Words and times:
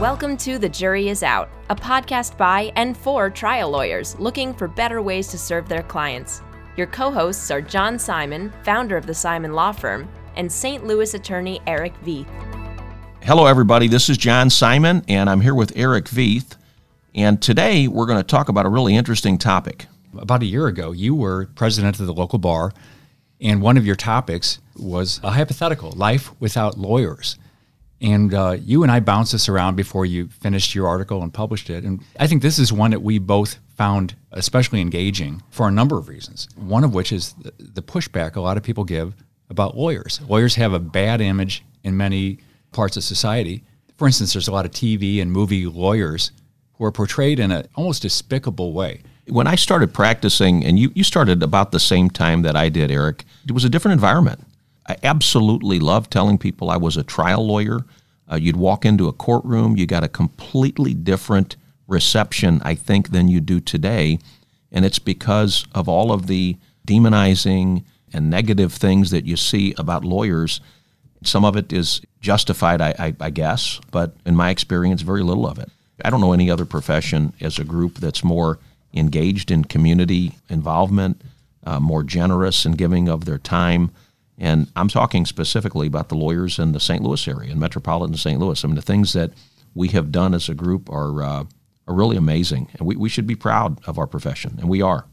Welcome 0.00 0.36
to 0.36 0.58
The 0.60 0.68
Jury 0.68 1.08
is 1.08 1.24
Out, 1.24 1.50
a 1.70 1.74
podcast 1.74 2.36
by 2.36 2.70
and 2.76 2.96
for 2.96 3.28
trial 3.28 3.70
lawyers 3.70 4.16
looking 4.20 4.54
for 4.54 4.68
better 4.68 5.02
ways 5.02 5.26
to 5.26 5.38
serve 5.38 5.68
their 5.68 5.82
clients. 5.82 6.40
Your 6.76 6.86
co 6.86 7.10
hosts 7.10 7.50
are 7.50 7.60
John 7.60 7.98
Simon, 7.98 8.52
founder 8.62 8.96
of 8.96 9.06
the 9.06 9.14
Simon 9.14 9.54
Law 9.54 9.72
Firm, 9.72 10.08
and 10.36 10.52
St. 10.52 10.86
Louis 10.86 11.14
attorney 11.14 11.60
Erich 11.66 12.00
Vieth. 12.04 12.28
Hello, 13.24 13.46
everybody. 13.46 13.88
This 13.88 14.08
is 14.08 14.16
John 14.16 14.50
Simon, 14.50 15.04
and 15.08 15.28
I'm 15.28 15.40
here 15.40 15.56
with 15.56 15.76
Erich 15.76 16.06
Vieth. 16.06 16.56
And 17.16 17.42
today 17.42 17.88
we're 17.88 18.06
going 18.06 18.20
to 18.20 18.22
talk 18.22 18.48
about 18.48 18.66
a 18.66 18.70
really 18.70 18.94
interesting 18.94 19.36
topic. 19.36 19.86
About 20.16 20.42
a 20.42 20.46
year 20.46 20.68
ago, 20.68 20.92
you 20.92 21.12
were 21.12 21.46
president 21.56 21.98
of 21.98 22.06
the 22.06 22.14
local 22.14 22.38
bar, 22.38 22.72
and 23.40 23.60
one 23.60 23.76
of 23.76 23.84
your 23.84 23.96
topics 23.96 24.60
was 24.76 25.18
a 25.24 25.32
hypothetical 25.32 25.90
life 25.90 26.30
without 26.38 26.78
lawyers. 26.78 27.36
And 28.00 28.32
uh, 28.32 28.56
you 28.60 28.82
and 28.84 28.92
I 28.92 29.00
bounced 29.00 29.32
this 29.32 29.48
around 29.48 29.74
before 29.74 30.06
you 30.06 30.28
finished 30.28 30.74
your 30.74 30.86
article 30.86 31.22
and 31.22 31.34
published 31.34 31.68
it. 31.68 31.84
And 31.84 32.04
I 32.18 32.26
think 32.26 32.42
this 32.42 32.58
is 32.58 32.72
one 32.72 32.92
that 32.92 33.02
we 33.02 33.18
both 33.18 33.58
found 33.76 34.14
especially 34.32 34.80
engaging 34.80 35.42
for 35.50 35.66
a 35.66 35.70
number 35.70 35.98
of 35.98 36.08
reasons. 36.08 36.48
One 36.56 36.84
of 36.84 36.94
which 36.94 37.12
is 37.12 37.34
the 37.58 37.82
pushback 37.82 38.36
a 38.36 38.40
lot 38.40 38.56
of 38.56 38.62
people 38.62 38.84
give 38.84 39.14
about 39.50 39.76
lawyers. 39.76 40.20
Lawyers 40.28 40.54
have 40.56 40.72
a 40.72 40.78
bad 40.78 41.20
image 41.20 41.64
in 41.82 41.96
many 41.96 42.38
parts 42.72 42.96
of 42.96 43.04
society. 43.04 43.64
For 43.96 44.06
instance, 44.06 44.32
there's 44.32 44.48
a 44.48 44.52
lot 44.52 44.64
of 44.64 44.70
TV 44.70 45.20
and 45.20 45.32
movie 45.32 45.66
lawyers 45.66 46.30
who 46.74 46.84
are 46.84 46.92
portrayed 46.92 47.40
in 47.40 47.50
an 47.50 47.66
almost 47.74 48.02
despicable 48.02 48.72
way. 48.72 49.02
When 49.26 49.46
I 49.46 49.56
started 49.56 49.92
practicing, 49.92 50.64
and 50.64 50.78
you, 50.78 50.90
you 50.94 51.04
started 51.04 51.42
about 51.42 51.72
the 51.72 51.80
same 51.80 52.08
time 52.08 52.42
that 52.42 52.56
I 52.56 52.68
did, 52.68 52.90
Erich, 52.90 53.24
it 53.46 53.52
was 53.52 53.64
a 53.64 53.68
different 53.68 53.94
environment. 53.94 54.40
I 54.88 54.96
absolutely 55.02 55.78
loved 55.78 56.10
telling 56.10 56.38
people 56.38 56.70
I 56.70 56.76
was 56.78 56.96
a 56.96 57.02
trial 57.02 57.46
lawyer. 57.46 57.80
Uh, 58.30 58.36
you'd 58.36 58.56
walk 58.56 58.84
into 58.84 59.08
a 59.08 59.12
courtroom, 59.12 59.76
you 59.76 59.86
got 59.86 60.04
a 60.04 60.08
completely 60.08 60.94
different 60.94 61.56
reception, 61.86 62.60
I 62.64 62.74
think, 62.74 63.10
than 63.10 63.28
you 63.28 63.40
do 63.40 63.60
today. 63.60 64.18
And 64.72 64.84
it's 64.84 64.98
because 64.98 65.66
of 65.74 65.88
all 65.88 66.12
of 66.12 66.26
the 66.26 66.56
demonizing 66.86 67.84
and 68.12 68.30
negative 68.30 68.72
things 68.72 69.10
that 69.10 69.26
you 69.26 69.36
see 69.36 69.74
about 69.78 70.04
lawyers. 70.04 70.60
Some 71.22 71.44
of 71.44 71.56
it 71.56 71.72
is 71.72 72.00
justified, 72.20 72.80
I, 72.80 72.94
I, 72.98 73.14
I 73.20 73.30
guess, 73.30 73.80
but 73.90 74.16
in 74.24 74.36
my 74.36 74.50
experience, 74.50 75.02
very 75.02 75.22
little 75.22 75.46
of 75.46 75.58
it. 75.58 75.70
I 76.04 76.10
don't 76.10 76.20
know 76.20 76.32
any 76.32 76.50
other 76.50 76.64
profession 76.64 77.32
as 77.40 77.58
a 77.58 77.64
group 77.64 77.96
that's 77.96 78.22
more 78.22 78.58
engaged 78.94 79.50
in 79.50 79.64
community 79.64 80.32
involvement, 80.48 81.20
uh, 81.64 81.80
more 81.80 82.02
generous 82.02 82.64
in 82.64 82.72
giving 82.72 83.08
of 83.08 83.24
their 83.24 83.38
time. 83.38 83.90
And 84.38 84.70
I'm 84.76 84.88
talking 84.88 85.26
specifically 85.26 85.86
about 85.86 86.08
the 86.08 86.14
lawyers 86.14 86.58
in 86.58 86.72
the 86.72 86.80
St. 86.80 87.02
Louis 87.02 87.26
area, 87.26 87.50
in 87.50 87.58
metropolitan 87.58 88.16
St. 88.16 88.38
Louis. 88.38 88.64
I 88.64 88.68
mean, 88.68 88.76
the 88.76 88.82
things 88.82 89.12
that 89.12 89.32
we 89.74 89.88
have 89.88 90.12
done 90.12 90.32
as 90.32 90.48
a 90.48 90.54
group 90.54 90.88
are, 90.90 91.22
uh, 91.22 91.44
are 91.86 91.94
really 91.94 92.16
amazing. 92.16 92.68
And 92.78 92.86
we, 92.86 92.96
we 92.96 93.08
should 93.08 93.26
be 93.26 93.34
proud 93.34 93.80
of 93.86 93.98
our 93.98 94.06
profession, 94.06 94.56
and 94.58 94.68
we 94.68 94.80
are. 94.80 95.06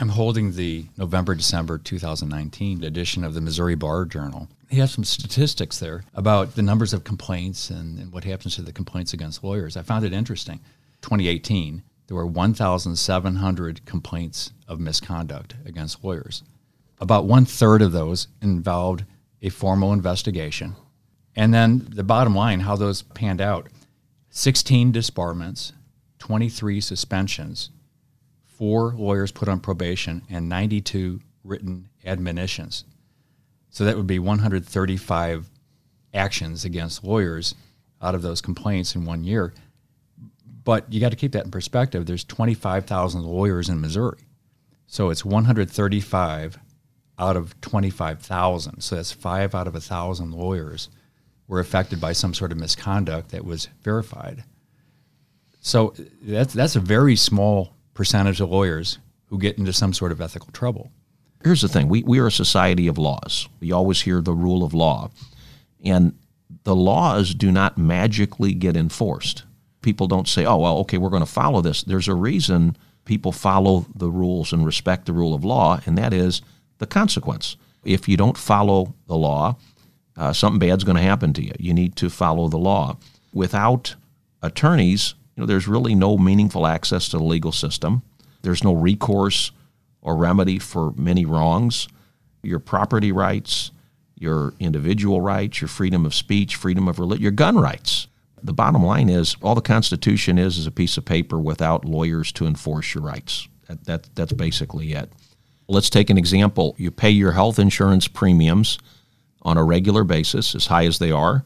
I'm 0.00 0.10
holding 0.10 0.52
the 0.52 0.86
November 0.96 1.34
December 1.34 1.76
2019 1.78 2.82
edition 2.82 3.24
of 3.24 3.34
the 3.34 3.40
Missouri 3.40 3.74
Bar 3.74 4.06
Journal. 4.06 4.48
He 4.70 4.78
has 4.78 4.92
some 4.92 5.04
statistics 5.04 5.78
there 5.78 6.04
about 6.14 6.54
the 6.54 6.62
numbers 6.62 6.94
of 6.94 7.04
complaints 7.04 7.68
and, 7.68 7.98
and 7.98 8.12
what 8.12 8.24
happens 8.24 8.54
to 8.54 8.62
the 8.62 8.72
complaints 8.72 9.12
against 9.12 9.44
lawyers. 9.44 9.76
I 9.76 9.82
found 9.82 10.06
it 10.06 10.14
interesting. 10.14 10.60
2018, 11.02 11.82
there 12.06 12.16
were 12.16 12.26
1,700 12.26 13.84
complaints 13.84 14.52
of 14.66 14.80
misconduct 14.80 15.56
against 15.66 16.02
lawyers. 16.02 16.42
About 17.02 17.24
one 17.24 17.44
third 17.44 17.82
of 17.82 17.90
those 17.90 18.28
involved 18.40 19.04
a 19.42 19.48
formal 19.48 19.92
investigation. 19.92 20.76
And 21.34 21.52
then 21.52 21.84
the 21.90 22.04
bottom 22.04 22.32
line, 22.32 22.60
how 22.60 22.76
those 22.76 23.02
panned 23.02 23.40
out 23.40 23.68
16 24.30 24.92
disbarments, 24.92 25.72
23 26.20 26.80
suspensions, 26.80 27.70
four 28.44 28.94
lawyers 28.96 29.32
put 29.32 29.48
on 29.48 29.58
probation, 29.58 30.22
and 30.30 30.48
92 30.48 31.20
written 31.42 31.88
admonitions. 32.04 32.84
So 33.70 33.84
that 33.84 33.96
would 33.96 34.06
be 34.06 34.20
135 34.20 35.50
actions 36.14 36.64
against 36.64 37.02
lawyers 37.02 37.56
out 38.00 38.14
of 38.14 38.22
those 38.22 38.40
complaints 38.40 38.94
in 38.94 39.04
one 39.04 39.24
year. 39.24 39.52
But 40.62 40.92
you 40.92 41.00
got 41.00 41.10
to 41.10 41.16
keep 41.16 41.32
that 41.32 41.46
in 41.46 41.50
perspective. 41.50 42.06
There's 42.06 42.22
25,000 42.22 43.24
lawyers 43.24 43.68
in 43.68 43.80
Missouri. 43.80 44.20
So 44.86 45.10
it's 45.10 45.24
135 45.24 46.60
out 47.18 47.36
of 47.36 47.60
25,000. 47.60 48.80
So 48.80 48.96
that's 48.96 49.12
five 49.12 49.54
out 49.54 49.66
of 49.66 49.74
a 49.74 49.80
thousand 49.80 50.32
lawyers 50.32 50.88
were 51.48 51.60
affected 51.60 52.00
by 52.00 52.12
some 52.12 52.34
sort 52.34 52.52
of 52.52 52.58
misconduct 52.58 53.30
that 53.30 53.44
was 53.44 53.68
verified. 53.82 54.44
So 55.60 55.94
that's, 56.22 56.54
that's 56.54 56.76
a 56.76 56.80
very 56.80 57.16
small 57.16 57.76
percentage 57.94 58.40
of 58.40 58.50
lawyers 58.50 58.98
who 59.26 59.38
get 59.38 59.58
into 59.58 59.72
some 59.72 59.92
sort 59.92 60.12
of 60.12 60.20
ethical 60.20 60.50
trouble. 60.52 60.90
Here's 61.44 61.62
the 61.62 61.68
thing 61.68 61.88
we, 61.88 62.02
we 62.02 62.18
are 62.20 62.28
a 62.28 62.32
society 62.32 62.86
of 62.86 62.98
laws. 62.98 63.48
We 63.60 63.72
always 63.72 64.00
hear 64.02 64.20
the 64.20 64.32
rule 64.32 64.64
of 64.64 64.74
law. 64.74 65.10
And 65.84 66.16
the 66.64 66.76
laws 66.76 67.34
do 67.34 67.50
not 67.50 67.78
magically 67.78 68.54
get 68.54 68.76
enforced. 68.76 69.44
People 69.80 70.06
don't 70.06 70.28
say, 70.28 70.44
oh, 70.44 70.58
well, 70.58 70.78
okay, 70.78 70.98
we're 70.98 71.10
going 71.10 71.24
to 71.24 71.26
follow 71.26 71.60
this. 71.60 71.82
There's 71.82 72.08
a 72.08 72.14
reason 72.14 72.76
people 73.04 73.32
follow 73.32 73.86
the 73.94 74.10
rules 74.10 74.52
and 74.52 74.64
respect 74.64 75.06
the 75.06 75.12
rule 75.12 75.34
of 75.34 75.44
law, 75.44 75.80
and 75.86 75.98
that 75.98 76.12
is 76.12 76.40
the 76.78 76.86
consequence. 76.86 77.56
If 77.84 78.08
you 78.08 78.16
don't 78.16 78.36
follow 78.36 78.94
the 79.06 79.16
law, 79.16 79.56
uh, 80.16 80.32
something 80.32 80.58
bad's 80.58 80.84
going 80.84 80.96
to 80.96 81.02
happen 81.02 81.32
to 81.34 81.44
you. 81.44 81.52
You 81.58 81.74
need 81.74 81.96
to 81.96 82.10
follow 82.10 82.48
the 82.48 82.58
law. 82.58 82.96
Without 83.32 83.96
attorneys, 84.42 85.14
you 85.36 85.40
know, 85.40 85.46
there's 85.46 85.66
really 85.66 85.94
no 85.94 86.18
meaningful 86.18 86.66
access 86.66 87.08
to 87.08 87.18
the 87.18 87.24
legal 87.24 87.52
system. 87.52 88.02
There's 88.42 88.62
no 88.62 88.74
recourse 88.74 89.52
or 90.02 90.16
remedy 90.16 90.58
for 90.58 90.92
many 90.96 91.24
wrongs. 91.24 91.88
Your 92.42 92.58
property 92.58 93.12
rights, 93.12 93.70
your 94.18 94.54
individual 94.60 95.20
rights, 95.20 95.60
your 95.60 95.68
freedom 95.68 96.04
of 96.04 96.14
speech, 96.14 96.56
freedom 96.56 96.88
of 96.88 96.98
religion, 96.98 97.22
your 97.22 97.32
gun 97.32 97.58
rights. 97.58 98.08
The 98.42 98.52
bottom 98.52 98.84
line 98.84 99.08
is 99.08 99.36
all 99.40 99.54
the 99.54 99.60
Constitution 99.60 100.38
is 100.38 100.58
is 100.58 100.66
a 100.66 100.72
piece 100.72 100.96
of 100.96 101.04
paper 101.04 101.38
without 101.38 101.84
lawyers 101.84 102.32
to 102.32 102.46
enforce 102.46 102.94
your 102.94 103.04
rights. 103.04 103.48
That, 103.68 103.84
that, 103.84 104.08
that's 104.14 104.32
basically 104.32 104.92
it. 104.92 105.12
Let's 105.68 105.90
take 105.90 106.10
an 106.10 106.18
example. 106.18 106.74
You 106.78 106.90
pay 106.90 107.10
your 107.10 107.32
health 107.32 107.58
insurance 107.58 108.08
premiums 108.08 108.78
on 109.42 109.56
a 109.56 109.64
regular 109.64 110.04
basis, 110.04 110.54
as 110.54 110.66
high 110.66 110.86
as 110.86 110.98
they 110.98 111.10
are, 111.10 111.44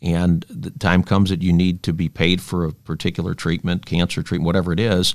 and 0.00 0.44
the 0.48 0.70
time 0.70 1.02
comes 1.02 1.30
that 1.30 1.42
you 1.42 1.52
need 1.52 1.82
to 1.82 1.92
be 1.92 2.08
paid 2.08 2.40
for 2.40 2.64
a 2.64 2.72
particular 2.72 3.34
treatment, 3.34 3.84
cancer 3.84 4.22
treatment, 4.22 4.46
whatever 4.46 4.72
it 4.72 4.80
is, 4.80 5.14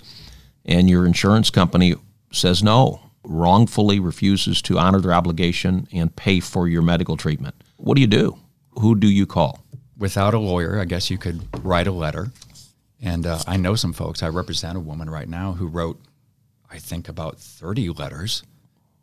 and 0.66 0.90
your 0.90 1.06
insurance 1.06 1.50
company 1.50 1.96
says 2.32 2.62
no, 2.64 3.00
wrongfully 3.24 4.00
refuses 4.00 4.62
to 4.64 4.78
honor 4.78 5.00
their 5.00 5.14
obligation 5.14 5.88
and 5.92 6.16
pay 6.16 6.40
for 6.40 6.68
your 6.68 6.82
medical 6.82 7.18
treatment. 7.18 7.56
What 7.78 7.96
do 7.96 8.02
you 8.02 8.08
do? 8.08 8.38
Who 8.80 8.96
do 8.96 9.08
you 9.08 9.26
call? 9.26 9.64
Without 9.98 10.34
a 10.34 10.40
lawyer, 10.40 10.80
I 10.80 10.86
guess 10.86 11.10
you 11.10 11.18
could 11.18 11.48
write 11.64 11.88
a 11.88 11.92
letter. 11.92 12.32
And 13.02 13.26
uh, 13.26 13.40
I 13.48 13.58
know 13.58 13.76
some 13.76 13.94
folks. 13.94 14.24
I 14.24 14.30
represent 14.30 14.78
a 14.78 14.82
woman 14.82 15.10
right 15.10 15.28
now 15.28 15.54
who 15.54 15.68
wrote 15.68 16.00
I 16.74 16.80
think, 16.80 17.08
about 17.08 17.38
30 17.38 17.90
letters 17.90 18.44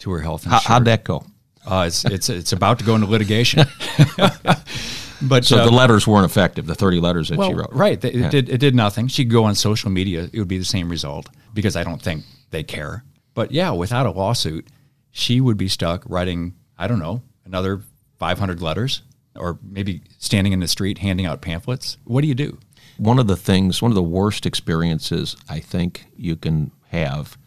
to 0.01 0.11
her 0.11 0.21
health 0.21 0.45
insurance. 0.45 0.67
How, 0.67 0.79
would 0.79 0.87
that 0.87 1.05
go? 1.05 1.25
Uh, 1.65 1.85
it's, 1.87 2.05
it's, 2.05 2.29
it's 2.29 2.53
about 2.53 2.79
to 2.81 2.85
go 2.85 2.95
into 2.95 3.07
litigation. 3.07 3.67
but 5.23 5.45
So 5.45 5.59
uh, 5.59 5.65
the 5.65 5.71
letters 5.71 6.07
weren't 6.07 6.25
effective, 6.25 6.67
the 6.67 6.75
30 6.75 7.01
letters 7.01 7.29
that 7.29 7.39
well, 7.39 7.49
she 7.49 7.55
wrote? 7.55 7.73
Right. 7.73 8.03
It, 8.05 8.15
yeah. 8.15 8.31
did, 8.31 8.49
it 8.49 8.59
did 8.59 8.75
nothing. 8.75 9.09
She'd 9.09 9.31
go 9.31 9.45
on 9.45 9.55
social 9.55 9.91
media, 9.91 10.29
it 10.33 10.39
would 10.39 10.49
be 10.49 10.59
the 10.59 10.65
same 10.65 10.89
result 10.89 11.29
because 11.55 11.77
I 11.77 11.85
don't 11.85 12.03
think 12.03 12.25
they 12.51 12.63
care. 12.63 13.05
But 13.35 13.53
yeah, 13.53 13.71
without 13.71 14.07
a 14.07 14.11
lawsuit, 14.11 14.67
she 15.13 15.41
would 15.41 15.57
be 15.57 15.69
stuck 15.69 16.03
writing, 16.09 16.55
I 16.79 16.89
don't 16.89 16.99
know, 16.99 17.23
another 17.45 17.83
500 18.19 18.61
letters 18.61 19.03
or 19.37 19.59
maybe 19.63 20.03
standing 20.19 20.53
in 20.53 20.61
the 20.61 20.69
street 20.69 20.99
handing 20.99 21.27
out 21.27 21.41
pamphlets. 21.41 21.99
What 22.05 22.23
do 22.23 22.27
you 22.27 22.35
do? 22.35 22.59
One 22.97 23.19
of 23.19 23.27
the 23.27 23.37
things, 23.37 23.81
one 23.81 23.91
of 23.91 23.95
the 23.95 24.03
worst 24.03 24.45
experiences 24.45 25.37
I 25.49 25.61
think 25.61 26.07
you 26.17 26.37
can 26.37 26.73
have 26.89 27.39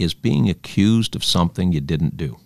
is 0.00 0.14
being 0.14 0.48
accused 0.48 1.14
of 1.14 1.24
something 1.24 1.72
you 1.72 1.80
didn't 1.80 2.16
do. 2.16 2.38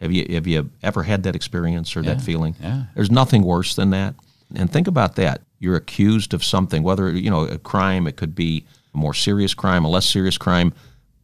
Have 0.00 0.12
you 0.12 0.26
have 0.34 0.46
you 0.46 0.70
ever 0.82 1.02
had 1.02 1.22
that 1.24 1.36
experience 1.36 1.96
or 1.96 2.00
yeah, 2.00 2.14
that 2.14 2.22
feeling? 2.22 2.56
Yeah. 2.60 2.84
There's 2.94 3.10
nothing 3.10 3.42
worse 3.42 3.74
than 3.74 3.90
that. 3.90 4.14
And 4.54 4.70
think 4.70 4.88
about 4.88 5.16
that. 5.16 5.42
You're 5.58 5.76
accused 5.76 6.34
of 6.34 6.42
something, 6.42 6.82
whether 6.82 7.10
you 7.10 7.30
know 7.30 7.44
a 7.44 7.58
crime, 7.58 8.06
it 8.06 8.16
could 8.16 8.34
be 8.34 8.64
a 8.94 8.98
more 8.98 9.14
serious 9.14 9.54
crime, 9.54 9.84
a 9.84 9.88
less 9.88 10.06
serious 10.06 10.38
crime. 10.38 10.72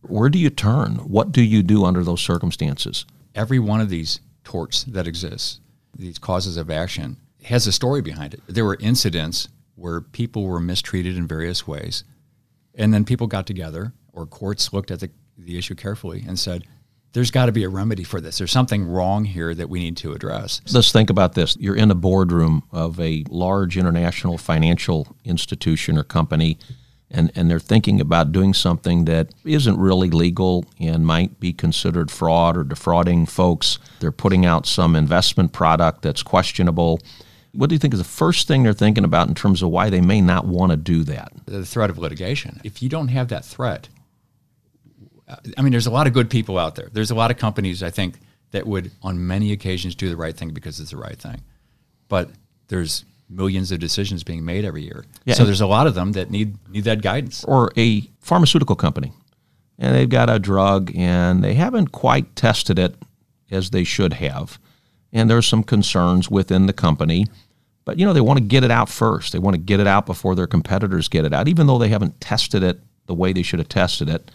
Where 0.03 0.29
do 0.29 0.39
you 0.39 0.51
turn? 0.51 0.97
What 0.97 1.33
do 1.33 1.43
you 1.43 1.63
do 1.63 1.85
under 1.85 2.05
those 2.05 2.21
circumstances? 2.21 3.07
Every 3.35 3.59
one 3.59 3.81
of 3.81 3.89
these 3.89 4.21
torts 4.45 4.85
that 4.85 5.09
exists, 5.09 5.61
these 5.95 6.19
causes 6.19 6.57
of 6.57 6.71
action, 6.71 7.17
has 7.45 7.67
a 7.67 7.73
story 7.73 8.03
behind 8.03 8.35
it. 8.35 8.41
There 8.47 8.65
were 8.65 8.79
incidents 8.81 9.49
where 9.75 10.01
people 10.01 10.45
were 10.45 10.61
mistreated 10.61 11.17
in 11.17 11.27
various 11.27 11.67
ways, 11.67 12.05
and 12.75 12.95
then 12.95 13.05
people 13.05 13.27
got 13.27 13.47
together, 13.47 13.93
or 14.13 14.27
courts 14.27 14.73
looked 14.73 14.91
at 14.91 15.01
the 15.01 15.11
the 15.39 15.59
issue 15.59 15.75
carefully 15.75 16.25
and 16.27 16.39
said, 16.39 16.65
there's 17.13 17.31
got 17.31 17.47
to 17.47 17.53
be 17.53 17.65
a 17.65 17.69
remedy 17.69 18.05
for 18.05 18.21
this. 18.21 18.37
There's 18.37 18.53
something 18.53 18.85
wrong 18.85 19.25
here 19.25 19.55
that 19.55 19.71
we 19.71 19.79
need 19.79 19.97
to 19.99 20.13
address. 20.13 20.61
Let's 20.71 20.93
think 20.93 21.09
about 21.09 21.33
this. 21.33 21.57
You're 21.59 21.77
in 21.77 21.91
a 21.91 21.95
boardroom 21.95 22.63
of 22.73 23.01
a 23.01 23.25
large 23.31 23.79
international 23.79 24.37
financial 24.37 25.17
institution 25.25 25.97
or 25.97 26.03
company, 26.03 26.59
and, 27.11 27.33
and 27.35 27.51
they're 27.51 27.59
thinking 27.59 28.03
about 28.03 28.33
doing 28.33 28.53
something 28.53 29.07
that 29.07 29.31
isn't 29.45 29.79
really 29.79 30.11
legal 30.11 30.67
and 30.79 31.07
might 31.07 31.41
be 31.41 31.55
considered 31.55 32.11
fraud 32.11 32.55
or 32.55 32.65
defrauding 32.65 33.25
folks. 33.25 33.79
They're 34.01 34.13
putting 34.13 34.45
out 34.45 34.67
some 34.67 34.95
investment 34.95 35.55
product 35.55 36.03
that's 36.03 36.23
questionable. 36.23 37.01
What 37.53 37.71
do 37.71 37.75
you 37.75 37.79
think 37.79 37.95
is 37.95 38.01
the 38.01 38.05
first 38.05 38.47
thing 38.47 38.63
they're 38.63 38.75
thinking 38.75 39.05
about 39.05 39.29
in 39.29 39.35
terms 39.35 39.63
of 39.63 39.71
why 39.71 39.89
they 39.89 40.03
may 40.03 40.21
not 40.21 40.47
want 40.47 40.73
to 40.73 40.77
do 40.77 41.03
that? 41.05 41.33
The 41.47 41.65
threat 41.65 41.89
of 41.89 41.97
litigation. 41.97 42.61
If 42.63 42.83
you 42.83 42.91
don't 42.91 43.09
have 43.09 43.29
that 43.29 43.47
threat, 43.47 43.89
I 45.29 45.63
mean, 45.63 45.73
there's 45.73 45.87
a 45.87 45.91
lot 45.91 46.07
of 46.07 46.13
good 46.13 46.31
people 46.31 46.59
out 46.59 46.77
there. 46.77 46.89
There's 46.93 47.11
a 47.11 47.15
lot 47.15 47.31
of 47.31 47.37
companies, 47.37 47.83
I 47.83 47.91
think, 47.91 48.19
that 48.53 48.67
would, 48.67 48.93
on 49.03 49.27
many 49.27 49.53
occasions, 49.53 49.95
do 49.95 50.09
the 50.09 50.17
right 50.17 50.37
thing 50.37 50.51
because 50.51 50.79
it's 50.79 50.93
the 50.93 50.97
right 50.97 51.19
thing. 51.19 51.43
But 52.09 52.31
there's 52.69 53.05
millions 53.29 53.73
of 53.73 53.81
decisions 53.81 54.23
being 54.23 54.45
made 54.45 54.65
every 54.65 54.83
year. 54.83 55.05
Yeah, 55.25 55.35
so 55.35 55.45
there's 55.45 55.61
a 55.61 55.67
lot 55.67 55.87
of 55.87 55.95
them 55.95 56.13
that 56.13 56.31
need 56.31 56.57
need 56.71 56.85
that 56.85 57.03
guidance. 57.03 57.45
Or 57.45 57.73
a 57.77 58.03
pharmaceutical 58.21 58.77
company, 58.77 59.13
and 59.79 59.95
they've 59.95 60.09
got 60.09 60.31
a 60.31 60.39
drug 60.39 60.93
and 60.97 61.43
they 61.43 61.55
haven't 61.55 61.93
quite 61.93 62.37
tested 62.37 62.79
it 62.79 62.95
as 63.51 63.71
they 63.71 63.85
should 63.85 64.15
have, 64.15 64.59
and 65.13 65.29
there's 65.29 65.47
some 65.47 65.63
concerns 65.63 66.31
within 66.31 66.67
the 66.67 66.73
company. 66.73 67.27
But 67.85 67.99
you 67.99 68.07
know 68.07 68.13
they 68.13 68.21
want 68.21 68.39
to 68.39 68.45
get 68.45 68.65
it 68.65 68.71
out 68.71 68.89
first. 68.89 69.33
They 69.33 69.39
want 69.39 69.55
to 69.55 69.61
get 69.61 69.81
it 69.81 69.87
out 69.87 70.07
before 70.07 70.35
their 70.35 70.47
competitors 70.47 71.09
get 71.09 71.25
it 71.25 71.33
out, 71.33 71.49
even 71.49 71.67
though 71.67 71.79
they 71.79 71.89
haven't 71.89 72.21
tested 72.21 72.63
it 72.63 72.81
the 73.07 73.15
way 73.15 73.33
they 73.33 73.43
should 73.43 73.61
have 73.61 73.69
tested 73.69 74.09
it 74.09 74.31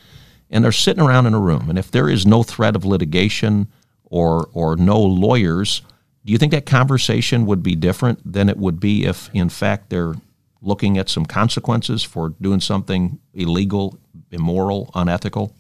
and 0.51 0.63
they're 0.63 0.71
sitting 0.71 1.01
around 1.03 1.25
in 1.25 1.33
a 1.33 1.39
room. 1.39 1.69
And 1.69 1.79
if 1.79 1.89
there 1.89 2.09
is 2.09 2.25
no 2.25 2.43
threat 2.43 2.75
of 2.75 2.85
litigation 2.85 3.67
or 4.03 4.49
or 4.53 4.75
no 4.75 4.99
lawyers, 5.01 5.81
do 6.25 6.31
you 6.31 6.37
think 6.37 6.51
that 6.51 6.65
conversation 6.65 7.45
would 7.47 7.63
be 7.63 7.75
different 7.75 8.19
than 8.31 8.49
it 8.49 8.57
would 8.57 8.79
be 8.79 9.05
if, 9.05 9.29
in 9.33 9.49
fact, 9.49 9.89
they're 9.89 10.13
looking 10.61 10.97
at 10.99 11.09
some 11.09 11.25
consequences 11.25 12.03
for 12.03 12.35
doing 12.39 12.61
something 12.61 13.19
illegal, 13.33 13.97
immoral, 14.29 14.91
unethical? 14.93 15.55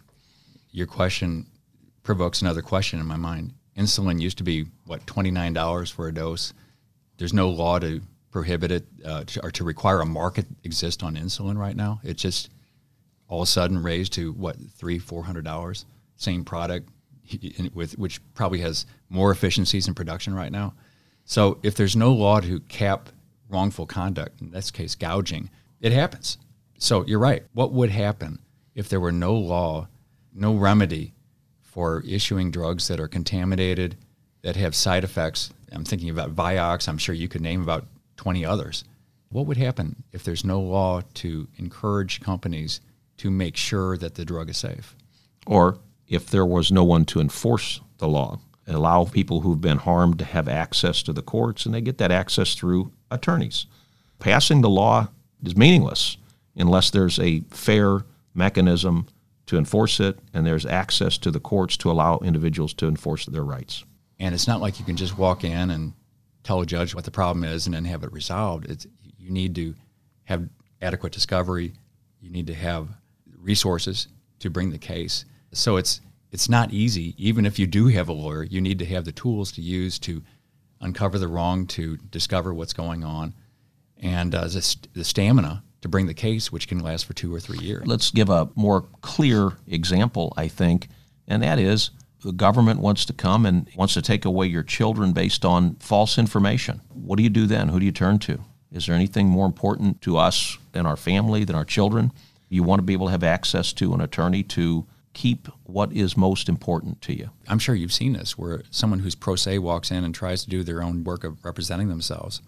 Your 0.71 0.85
question 0.87 1.47
provokes 2.03 2.41
another 2.41 2.61
question 2.61 2.99
in 2.99 3.07
my 3.07 3.15
mind. 3.15 3.53
Insulin 3.77 4.21
used 4.21 4.37
to 4.37 4.43
be 4.43 4.65
what 4.85 5.07
twenty 5.07 5.31
nine 5.31 5.53
dollars 5.53 5.89
for 5.89 6.07
a 6.07 6.13
dose. 6.13 6.53
There's 7.17 7.33
no 7.33 7.49
law 7.49 7.79
to 7.79 8.01
prohibit 8.31 8.71
it 8.71 8.85
uh, 9.05 9.23
to, 9.25 9.43
or 9.43 9.51
to 9.51 9.63
require 9.63 10.01
a 10.01 10.05
market 10.05 10.45
exist 10.63 11.03
on 11.03 11.15
insulin 11.15 11.57
right 11.57 11.75
now. 11.75 11.99
It 12.03 12.17
just 12.17 12.49
all 13.31 13.41
of 13.41 13.47
a 13.47 13.49
sudden 13.49 13.81
raised 13.81 14.11
to 14.13 14.33
what 14.33 14.57
three 14.75 14.99
four 14.99 15.23
hundred 15.23 15.45
dollars? 15.45 15.85
Same 16.17 16.43
product 16.43 16.89
with 17.73 17.97
which 17.97 18.21
probably 18.33 18.59
has 18.59 18.85
more 19.09 19.31
efficiencies 19.31 19.87
in 19.87 19.95
production 19.95 20.35
right 20.35 20.51
now. 20.51 20.73
So 21.23 21.57
if 21.63 21.75
there's 21.75 21.95
no 21.95 22.11
law 22.11 22.41
to 22.41 22.59
cap 22.61 23.09
wrongful 23.49 23.85
conduct 23.85 24.41
in 24.41 24.51
this 24.51 24.69
case 24.69 24.95
gouging 24.95 25.49
it 25.79 25.93
happens. 25.93 26.37
So 26.77 27.05
you're 27.05 27.19
right. 27.19 27.43
What 27.53 27.71
would 27.71 27.89
happen 27.89 28.39
if 28.75 28.89
there 28.89 28.99
were 28.99 29.11
no 29.13 29.33
law 29.33 29.87
no 30.33 30.53
remedy 30.55 31.13
for 31.61 32.03
issuing 32.05 32.51
drugs 32.51 32.87
that 32.89 32.99
are 32.99 33.07
contaminated 33.07 33.95
that 34.41 34.57
have 34.57 34.75
side 34.75 35.05
effects? 35.05 35.51
I'm 35.71 35.85
thinking 35.85 36.09
about 36.09 36.35
vioxx. 36.35 36.89
I'm 36.89 36.97
sure 36.97 37.15
you 37.15 37.29
could 37.29 37.41
name 37.41 37.61
about 37.61 37.87
20 38.17 38.45
others. 38.45 38.83
What 39.29 39.45
would 39.45 39.57
happen 39.57 40.03
if 40.11 40.25
there's 40.25 40.43
no 40.43 40.59
law 40.59 41.01
to 41.15 41.47
encourage 41.57 42.19
companies 42.19 42.81
to 43.21 43.29
make 43.29 43.55
sure 43.55 43.97
that 43.97 44.15
the 44.15 44.25
drug 44.25 44.49
is 44.49 44.57
safe. 44.57 44.95
Or 45.45 45.77
if 46.07 46.25
there 46.31 46.45
was 46.45 46.71
no 46.71 46.83
one 46.83 47.05
to 47.05 47.19
enforce 47.19 47.79
the 47.99 48.07
law, 48.07 48.39
allow 48.65 49.05
people 49.05 49.41
who've 49.41 49.61
been 49.61 49.77
harmed 49.77 50.17
to 50.17 50.25
have 50.25 50.47
access 50.47 51.03
to 51.03 51.13
the 51.13 51.21
courts, 51.21 51.67
and 51.67 51.75
they 51.75 51.81
get 51.81 51.99
that 51.99 52.09
access 52.09 52.55
through 52.55 52.91
attorneys. 53.11 53.67
Passing 54.17 54.61
the 54.61 54.71
law 54.71 55.09
is 55.43 55.55
meaningless 55.55 56.17
unless 56.55 56.89
there's 56.89 57.19
a 57.19 57.41
fair 57.51 58.05
mechanism 58.33 59.05
to 59.45 59.57
enforce 59.57 59.99
it 59.99 60.17
and 60.33 60.47
there's 60.47 60.65
access 60.65 61.19
to 61.19 61.29
the 61.29 61.39
courts 61.39 61.77
to 61.77 61.91
allow 61.91 62.17
individuals 62.23 62.73
to 62.73 62.87
enforce 62.87 63.27
their 63.27 63.43
rights. 63.43 63.85
And 64.19 64.33
it's 64.33 64.47
not 64.47 64.61
like 64.61 64.79
you 64.79 64.85
can 64.85 64.97
just 64.97 65.15
walk 65.15 65.43
in 65.43 65.69
and 65.69 65.93
tell 66.43 66.61
a 66.61 66.65
judge 66.65 66.95
what 66.95 67.03
the 67.03 67.11
problem 67.11 67.43
is 67.43 67.67
and 67.67 67.75
then 67.75 67.85
have 67.85 68.03
it 68.03 68.11
resolved. 68.11 68.65
It's, 68.69 68.87
you 69.19 69.29
need 69.29 69.53
to 69.55 69.75
have 70.23 70.49
adequate 70.81 71.13
discovery. 71.13 71.73
You 72.19 72.31
need 72.31 72.47
to 72.47 72.53
have 72.53 72.89
resources 73.41 74.07
to 74.39 74.49
bring 74.49 74.71
the 74.71 74.77
case. 74.77 75.25
So 75.51 75.77
it's 75.77 76.01
it's 76.31 76.47
not 76.47 76.71
easy. 76.71 77.13
Even 77.17 77.45
if 77.45 77.59
you 77.59 77.67
do 77.67 77.87
have 77.87 78.07
a 78.07 78.13
lawyer, 78.13 78.43
you 78.43 78.61
need 78.61 78.79
to 78.79 78.85
have 78.85 79.03
the 79.03 79.11
tools 79.11 79.51
to 79.53 79.61
use 79.61 79.99
to 79.99 80.23
uncover 80.79 81.19
the 81.19 81.27
wrong, 81.27 81.67
to 81.67 81.97
discover 82.09 82.53
what's 82.53 82.73
going 82.73 83.03
on, 83.03 83.33
and 83.97 84.33
uh, 84.33 84.45
the, 84.45 84.75
the 84.93 85.03
stamina 85.03 85.61
to 85.81 85.89
bring 85.89 86.05
the 86.05 86.13
case, 86.13 86.51
which 86.51 86.67
can 86.67 86.79
last 86.79 87.05
for 87.05 87.13
two 87.13 87.33
or 87.33 87.39
three 87.39 87.59
years. 87.59 87.85
Let's 87.85 88.11
give 88.11 88.29
a 88.29 88.49
more 88.55 88.83
clear 89.01 89.51
example, 89.67 90.33
I 90.37 90.47
think, 90.47 90.87
and 91.27 91.43
that 91.43 91.59
is 91.59 91.91
the 92.21 92.31
government 92.31 92.79
wants 92.79 93.05
to 93.05 93.13
come 93.13 93.45
and 93.45 93.67
wants 93.75 93.95
to 93.95 94.01
take 94.01 94.25
away 94.25 94.45
your 94.45 94.63
children 94.63 95.11
based 95.11 95.43
on 95.43 95.75
false 95.75 96.17
information. 96.17 96.81
What 96.93 97.17
do 97.17 97.23
you 97.23 97.29
do 97.29 97.47
then? 97.47 97.69
Who 97.69 97.79
do 97.79 97.85
you 97.85 97.91
turn 97.91 98.19
to? 98.19 98.39
Is 98.71 98.85
there 98.85 98.95
anything 98.95 99.27
more 99.27 99.45
important 99.45 100.01
to 100.03 100.17
us 100.17 100.57
than 100.71 100.85
our 100.85 100.95
family, 100.95 101.43
than 101.43 101.55
our 101.55 101.65
children? 101.65 102.11
You 102.51 102.63
want 102.63 102.79
to 102.79 102.83
be 102.83 102.91
able 102.91 103.07
to 103.07 103.11
have 103.11 103.23
access 103.23 103.71
to 103.73 103.93
an 103.93 104.01
attorney 104.01 104.43
to 104.43 104.85
keep 105.13 105.47
what 105.63 105.91
is 105.93 106.17
most 106.17 106.49
important 106.49 107.01
to 107.01 107.17
you. 107.17 107.29
I'm 107.47 107.59
sure 107.59 107.75
you've 107.75 107.93
seen 107.93 108.11
this 108.11 108.37
where 108.37 108.63
someone 108.69 108.99
who's 108.99 109.15
pro 109.15 109.37
se 109.37 109.59
walks 109.59 109.89
in 109.89 110.03
and 110.03 110.13
tries 110.13 110.43
to 110.43 110.49
do 110.49 110.61
their 110.61 110.83
own 110.83 111.05
work 111.05 111.23
of 111.23 111.43
representing 111.45 111.87
themselves. 111.87 112.41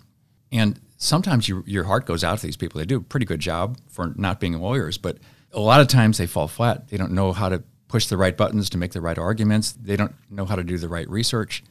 And 0.51 0.79
sometimes 0.97 1.47
you, 1.47 1.63
your 1.65 1.85
heart 1.85 2.05
goes 2.05 2.21
out 2.21 2.39
to 2.39 2.45
these 2.45 2.57
people. 2.57 2.79
They 2.79 2.85
do 2.85 2.97
a 2.97 3.01
pretty 3.01 3.25
good 3.25 3.39
job 3.39 3.77
for 3.89 4.13
not 4.17 4.41
being 4.41 4.59
lawyers, 4.59 4.97
but 4.97 5.19
a 5.53 5.61
lot 5.61 5.79
of 5.79 5.87
times 5.87 6.17
they 6.17 6.27
fall 6.27 6.49
flat. 6.49 6.89
They 6.89 6.97
don't 6.97 7.13
know 7.13 7.31
how 7.31 7.47
to 7.47 7.63
push 7.87 8.07
the 8.07 8.17
right 8.17 8.35
buttons 8.35 8.69
to 8.71 8.77
make 8.77 8.91
the 8.91 9.01
right 9.01 9.17
arguments. 9.17 9.71
They 9.71 9.95
don't 9.95 10.15
know 10.29 10.43
how 10.45 10.57
to 10.57 10.65
do 10.65 10.77
the 10.77 10.89
right 10.89 11.09
research. 11.09 11.63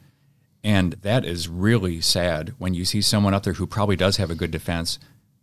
And 0.63 0.93
that 1.03 1.23
is 1.23 1.47
really 1.47 2.01
sad 2.01 2.55
when 2.57 2.73
you 2.73 2.83
see 2.83 3.01
someone 3.01 3.35
out 3.35 3.43
there 3.43 3.53
who 3.53 3.67
probably 3.67 3.95
does 3.95 4.17
have 4.17 4.31
a 4.31 4.35
good 4.35 4.51
defense 4.51 4.97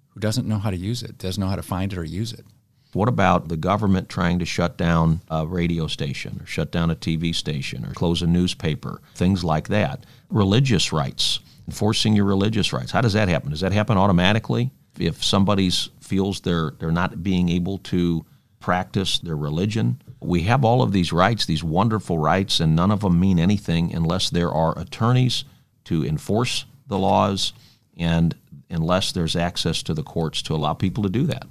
who 0.08 0.20
doesn't 0.20 0.48
know 0.48 0.58
how 0.58 0.70
to 0.70 0.76
use 0.76 1.04
it, 1.04 1.18
doesn't 1.18 1.40
know 1.40 1.48
how 1.48 1.56
to 1.56 1.62
find 1.62 1.92
it 1.92 1.98
or 1.98 2.04
use 2.04 2.32
it. 2.32 2.44
What 2.92 3.08
about 3.08 3.48
the 3.48 3.56
government 3.56 4.08
trying 4.08 4.40
to 4.40 4.44
shut 4.44 4.76
down 4.76 5.20
a 5.28 5.46
radio 5.46 5.86
station 5.86 6.40
or 6.42 6.46
shut 6.46 6.72
down 6.72 6.90
a 6.90 6.96
TV 6.96 7.34
station 7.34 7.84
or 7.84 7.92
close 7.92 8.20
a 8.20 8.26
newspaper? 8.26 9.00
Things 9.14 9.44
like 9.44 9.68
that. 9.68 10.04
Religious 10.28 10.92
rights, 10.92 11.38
enforcing 11.68 12.16
your 12.16 12.24
religious 12.24 12.72
rights. 12.72 12.90
How 12.90 13.00
does 13.00 13.12
that 13.12 13.28
happen? 13.28 13.50
Does 13.50 13.60
that 13.60 13.72
happen 13.72 13.96
automatically? 13.96 14.72
If 14.98 15.22
somebody 15.22 15.70
feels 16.00 16.40
they're, 16.40 16.72
they're 16.78 16.90
not 16.90 17.22
being 17.22 17.48
able 17.48 17.78
to 17.78 18.26
practice 18.58 19.20
their 19.20 19.36
religion, 19.36 20.02
we 20.20 20.42
have 20.42 20.64
all 20.64 20.82
of 20.82 20.92
these 20.92 21.12
rights, 21.12 21.46
these 21.46 21.62
wonderful 21.62 22.18
rights, 22.18 22.58
and 22.58 22.74
none 22.74 22.90
of 22.90 23.00
them 23.00 23.18
mean 23.20 23.38
anything 23.38 23.94
unless 23.94 24.30
there 24.30 24.50
are 24.50 24.76
attorneys 24.78 25.44
to 25.84 26.04
enforce 26.04 26.66
the 26.88 26.98
laws 26.98 27.52
and 27.96 28.34
unless 28.68 29.12
there's 29.12 29.36
access 29.36 29.82
to 29.84 29.94
the 29.94 30.02
courts 30.02 30.42
to 30.42 30.54
allow 30.54 30.74
people 30.74 31.04
to 31.04 31.08
do 31.08 31.24
that. 31.26 31.46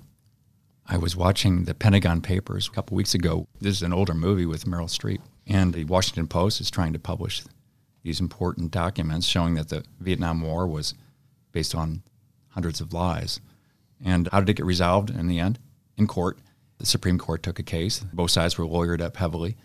I 0.92 0.98
was 0.98 1.16
watching 1.16 1.66
the 1.66 1.76
Pentagon 1.76 2.20
Papers 2.20 2.68
a 2.68 2.72
couple 2.72 2.98
weeks 2.98 3.14
ago. 3.14 3.48
This 3.62 3.76
is 3.76 3.84
an 3.84 3.94
older 3.94 4.16
movie 4.16 4.48
with 4.48 4.66
Meryl 4.66 4.90
Streep, 4.90 5.20
and 5.46 5.72
the 5.72 5.84
Washington 5.84 6.26
Post 6.26 6.60
is 6.60 6.72
trying 6.72 6.94
to 6.94 7.00
publish 7.00 7.44
these 8.02 8.20
important 8.20 8.72
documents 8.72 9.28
showing 9.28 9.54
that 9.54 9.70
the 9.70 9.84
Vietnam 10.00 10.42
War 10.42 10.66
was 10.66 10.96
based 11.52 11.76
on 11.76 12.02
hundreds 12.48 12.82
of 12.82 12.92
lies. 12.92 13.40
And 14.04 14.30
how 14.32 14.40
did 14.40 14.50
it 14.50 14.56
get 14.56 14.66
resolved 14.66 15.12
in 15.12 15.28
the 15.28 15.38
end? 15.38 15.60
In 15.96 16.08
court. 16.08 16.40
The 16.80 16.88
Supreme 16.88 17.20
Court 17.20 17.44
took 17.44 17.60
a 17.60 17.64
case. 17.64 18.00
Both 18.12 18.32
sides 18.32 18.58
were 18.58 18.66
lawyered 18.66 19.02
up 19.02 19.18
heavily. 19.18 19.58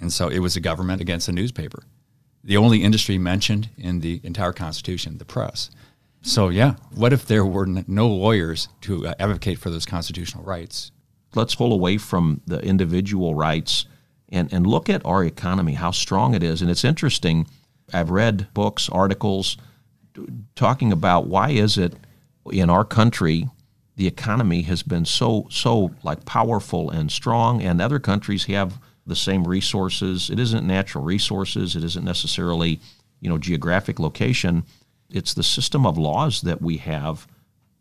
And 0.00 0.10
so 0.10 0.28
it 0.28 0.38
was 0.38 0.54
the 0.54 0.60
government 0.60 1.02
against 1.02 1.26
the 1.26 1.32
newspaper. 1.32 1.82
The 2.42 2.56
only 2.56 2.82
industry 2.82 3.18
mentioned 3.18 3.68
in 3.76 4.00
the 4.00 4.22
entire 4.24 4.54
Constitution, 4.54 5.18
the 5.18 5.26
press. 5.26 5.70
So, 6.22 6.48
yeah, 6.50 6.74
what 6.94 7.12
if 7.12 7.26
there 7.26 7.44
were 7.44 7.66
no 7.66 8.08
lawyers 8.08 8.68
to 8.82 9.08
uh, 9.08 9.14
advocate 9.18 9.58
for 9.58 9.70
those 9.70 9.84
constitutional 9.84 10.44
rights? 10.44 10.92
Let's 11.34 11.54
pull 11.54 11.72
away 11.72 11.98
from 11.98 12.40
the 12.46 12.60
individual 12.60 13.34
rights 13.34 13.86
and, 14.28 14.52
and 14.52 14.66
look 14.66 14.88
at 14.88 15.04
our 15.04 15.24
economy, 15.24 15.74
how 15.74 15.90
strong 15.90 16.34
it 16.34 16.42
is. 16.42 16.62
And 16.62 16.70
it's 16.70 16.84
interesting. 16.84 17.48
I've 17.92 18.10
read 18.10 18.48
books, 18.54 18.88
articles 18.88 19.56
talking 20.54 20.92
about 20.92 21.26
why 21.26 21.50
is 21.50 21.78
it 21.78 21.94
in 22.50 22.70
our 22.70 22.84
country 22.84 23.48
the 23.96 24.06
economy 24.06 24.62
has 24.62 24.82
been 24.82 25.04
so 25.04 25.46
so 25.50 25.90
like 26.02 26.24
powerful 26.24 26.90
and 26.90 27.10
strong 27.10 27.62
and 27.62 27.80
other 27.80 27.98
countries 27.98 28.44
have 28.44 28.78
the 29.06 29.16
same 29.16 29.46
resources 29.46 30.28
it 30.30 30.38
isn't 30.38 30.66
natural 30.66 31.04
resources 31.04 31.76
it 31.76 31.84
isn't 31.84 32.04
necessarily 32.04 32.80
you 33.20 33.28
know 33.28 33.38
geographic 33.38 33.98
location 33.98 34.64
it's 35.12 35.34
the 35.34 35.42
system 35.42 35.86
of 35.86 35.98
laws 35.98 36.40
that 36.42 36.62
we 36.62 36.78
have 36.78 37.26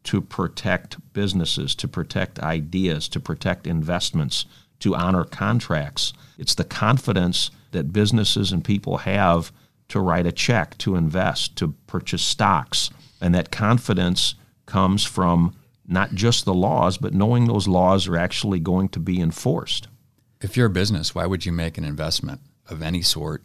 to 0.03 0.21
protect 0.21 0.97
businesses, 1.13 1.75
to 1.75 1.87
protect 1.87 2.39
ideas, 2.39 3.07
to 3.09 3.19
protect 3.19 3.67
investments, 3.67 4.45
to 4.79 4.95
honor 4.95 5.23
contracts. 5.23 6.13
It's 6.37 6.55
the 6.55 6.63
confidence 6.63 7.51
that 7.71 7.93
businesses 7.93 8.51
and 8.51 8.63
people 8.63 8.97
have 8.97 9.51
to 9.89 9.99
write 9.99 10.25
a 10.25 10.31
check, 10.31 10.77
to 10.79 10.95
invest, 10.95 11.55
to 11.57 11.75
purchase 11.87 12.23
stocks. 12.23 12.89
And 13.19 13.35
that 13.35 13.51
confidence 13.51 14.35
comes 14.65 15.03
from 15.03 15.55
not 15.85 16.13
just 16.13 16.45
the 16.45 16.53
laws, 16.53 16.97
but 16.97 17.13
knowing 17.13 17.45
those 17.45 17.67
laws 17.67 18.07
are 18.07 18.17
actually 18.17 18.59
going 18.59 18.89
to 18.89 18.99
be 18.99 19.19
enforced. 19.19 19.87
If 20.39 20.57
you're 20.57 20.67
a 20.67 20.71
business, 20.71 21.13
why 21.13 21.25
would 21.25 21.45
you 21.45 21.51
make 21.51 21.77
an 21.77 21.83
investment 21.83 22.41
of 22.69 22.81
any 22.81 23.01
sort 23.01 23.43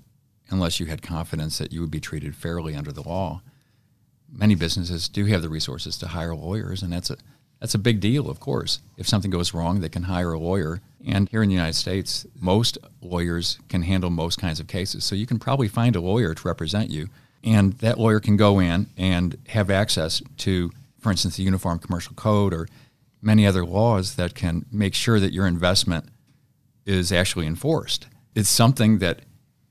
unless 0.48 0.78
you 0.80 0.86
had 0.86 1.02
confidence 1.02 1.58
that 1.58 1.72
you 1.72 1.80
would 1.80 1.90
be 1.90 2.00
treated 2.00 2.36
fairly 2.36 2.74
under 2.74 2.92
the 2.92 3.02
law? 3.02 3.42
Many 4.30 4.54
businesses 4.54 5.08
do 5.08 5.24
have 5.26 5.42
the 5.42 5.48
resources 5.48 5.96
to 5.98 6.08
hire 6.08 6.34
lawyers, 6.34 6.82
and 6.82 6.92
that's 6.92 7.10
a 7.10 7.16
that's 7.60 7.74
a 7.74 7.78
big 7.78 8.00
deal, 8.00 8.28
of 8.28 8.38
course. 8.38 8.80
If 8.98 9.08
something 9.08 9.30
goes 9.30 9.54
wrong, 9.54 9.80
they 9.80 9.88
can 9.88 10.04
hire 10.04 10.32
a 10.32 10.38
lawyer. 10.38 10.82
And 11.06 11.28
here 11.30 11.42
in 11.42 11.48
the 11.48 11.54
United 11.54 11.74
States, 11.74 12.26
most 12.38 12.76
lawyers 13.00 13.58
can 13.68 13.82
handle 13.82 14.10
most 14.10 14.38
kinds 14.38 14.60
of 14.60 14.66
cases. 14.66 15.04
So 15.04 15.14
you 15.14 15.26
can 15.26 15.38
probably 15.38 15.68
find 15.68 15.96
a 15.96 16.00
lawyer 16.00 16.34
to 16.34 16.48
represent 16.48 16.90
you. 16.90 17.08
And 17.42 17.72
that 17.74 17.98
lawyer 17.98 18.20
can 18.20 18.36
go 18.36 18.58
in 18.58 18.88
and 18.96 19.38
have 19.48 19.70
access 19.70 20.20
to, 20.38 20.70
for 21.00 21.10
instance, 21.10 21.36
the 21.36 21.44
Uniform 21.44 21.78
Commercial 21.78 22.14
Code 22.14 22.52
or 22.52 22.68
many 23.22 23.46
other 23.46 23.64
laws 23.64 24.16
that 24.16 24.34
can 24.34 24.66
make 24.70 24.94
sure 24.94 25.18
that 25.18 25.32
your 25.32 25.46
investment 25.46 26.06
is 26.84 27.10
actually 27.10 27.46
enforced. 27.46 28.06
It's 28.34 28.50
something 28.50 28.98
that 28.98 29.20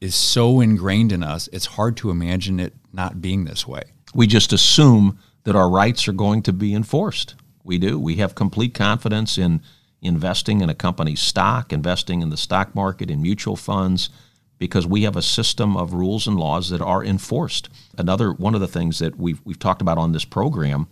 is 0.02 0.16
so 0.16 0.60
ingrained 0.60 1.12
in 1.12 1.24
us, 1.24 1.48
it's 1.54 1.66
hard 1.66 1.98
to 1.98 2.10
imagine 2.10 2.60
it 2.60 2.74
not 2.92 3.22
being 3.22 3.46
this 3.46 3.68
way. 3.68 3.84
We 4.16 4.28
just 4.28 4.54
assume 4.54 5.20
that 5.44 5.58
our 5.58 5.70
rights 5.70 6.08
are 6.08 6.14
going 6.14 6.42
to 6.44 6.54
be 6.54 6.74
enforced. 6.74 7.36
We 7.66 7.78
do. 7.78 8.00
We 8.00 8.16
have 8.16 8.34
complete 8.34 8.74
confidence 8.74 9.38
in 9.38 9.62
investing 10.02 10.62
in 10.62 10.70
a 10.70 10.74
company's 10.74 11.20
stock, 11.20 11.74
investing 11.74 12.22
in 12.22 12.30
the 12.30 12.38
stock 12.38 12.74
market, 12.74 13.12
in 13.12 13.22
mutual 13.22 13.58
funds, 13.58 14.10
because 14.58 14.88
we 14.88 15.04
have 15.04 15.18
a 15.18 15.22
system 15.22 15.76
of 15.76 15.92
rules 15.92 16.28
and 16.28 16.38
laws 16.38 16.70
that 16.70 16.80
are 16.80 17.04
enforced. 17.04 17.68
Another 17.98 18.32
one 18.32 18.56
of 18.56 18.62
the 18.62 18.70
things 18.70 19.00
that 19.00 19.20
we've, 19.20 19.42
we've 19.44 19.60
talked 19.60 19.82
about 19.82 19.98
on 19.98 20.14
this 20.14 20.24
program 20.24 20.88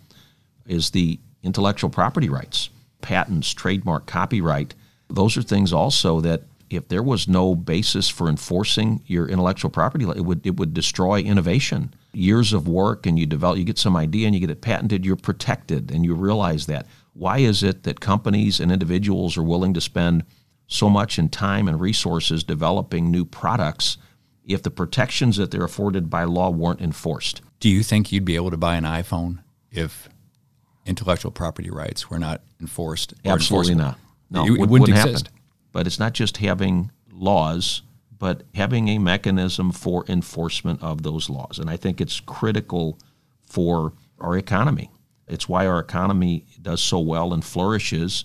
is 0.66 0.90
the 0.90 1.18
intellectual 1.42 1.88
property 1.88 2.28
rights, 2.28 2.68
patents, 3.00 3.54
trademark, 3.54 4.04
copyright. 4.04 4.74
Those 5.08 5.38
are 5.38 5.42
things 5.42 5.72
also 5.72 6.20
that 6.20 6.42
if 6.68 6.88
there 6.88 7.02
was 7.02 7.26
no 7.26 7.54
basis 7.54 8.10
for 8.10 8.28
enforcing 8.28 9.00
your 9.06 9.26
intellectual 9.28 9.70
property, 9.70 10.04
it 10.04 10.26
would 10.26 10.46
it 10.46 10.58
would 10.58 10.74
destroy 10.74 11.20
innovation. 11.20 11.94
Years 12.14 12.52
of 12.52 12.68
work, 12.68 13.06
and 13.06 13.18
you 13.18 13.26
develop, 13.26 13.58
you 13.58 13.64
get 13.64 13.78
some 13.78 13.96
idea, 13.96 14.26
and 14.26 14.34
you 14.34 14.40
get 14.40 14.50
it 14.50 14.60
patented. 14.60 15.04
You're 15.04 15.16
protected, 15.16 15.90
and 15.90 16.04
you 16.04 16.14
realize 16.14 16.66
that. 16.66 16.86
Why 17.12 17.38
is 17.38 17.62
it 17.62 17.84
that 17.84 18.00
companies 18.00 18.58
and 18.58 18.72
individuals 18.72 19.36
are 19.36 19.42
willing 19.42 19.74
to 19.74 19.80
spend 19.80 20.24
so 20.66 20.88
much 20.90 21.18
in 21.18 21.28
time 21.28 21.68
and 21.68 21.80
resources 21.80 22.42
developing 22.42 23.10
new 23.10 23.24
products 23.24 23.98
if 24.44 24.62
the 24.62 24.70
protections 24.70 25.36
that 25.36 25.50
they're 25.50 25.64
afforded 25.64 26.10
by 26.10 26.24
law 26.24 26.50
weren't 26.50 26.80
enforced? 26.80 27.40
Do 27.60 27.68
you 27.68 27.82
think 27.82 28.10
you'd 28.10 28.24
be 28.24 28.36
able 28.36 28.50
to 28.50 28.56
buy 28.56 28.76
an 28.76 28.84
iPhone 28.84 29.42
if 29.70 30.08
intellectual 30.86 31.30
property 31.30 31.70
rights 31.70 32.10
were 32.10 32.18
not 32.18 32.42
enforced? 32.60 33.14
Absolutely 33.24 33.74
not. 33.74 33.98
No, 34.30 34.42
it, 34.42 34.48
it 34.48 34.50
wouldn't, 34.52 34.70
wouldn't 34.70 34.90
exist. 34.90 35.26
Happen. 35.28 35.40
But 35.72 35.86
it's 35.86 35.98
not 35.98 36.12
just 36.12 36.38
having 36.38 36.90
laws, 37.12 37.82
but 38.18 38.42
having 38.54 38.88
a 38.88 38.98
mechanism 38.98 39.72
for 39.72 40.04
enforcement 40.08 40.82
of 40.82 41.02
those 41.02 41.28
laws. 41.28 41.58
And 41.58 41.68
I 41.68 41.76
think 41.76 42.00
it's 42.00 42.20
critical 42.20 42.98
for 43.46 43.92
our 44.18 44.36
economy. 44.36 44.90
It's 45.26 45.48
why 45.48 45.66
our 45.66 45.78
economy 45.78 46.44
does 46.60 46.82
so 46.82 46.98
well 46.98 47.32
and 47.32 47.44
flourishes 47.44 48.24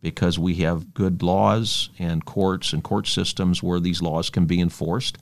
because 0.00 0.38
we 0.38 0.56
have 0.56 0.94
good 0.94 1.22
laws 1.22 1.90
and 1.98 2.24
courts 2.24 2.72
and 2.72 2.82
court 2.82 3.06
systems 3.06 3.62
where 3.62 3.80
these 3.80 4.00
laws 4.00 4.30
can 4.30 4.46
be 4.46 4.60
enforced. 4.60 5.18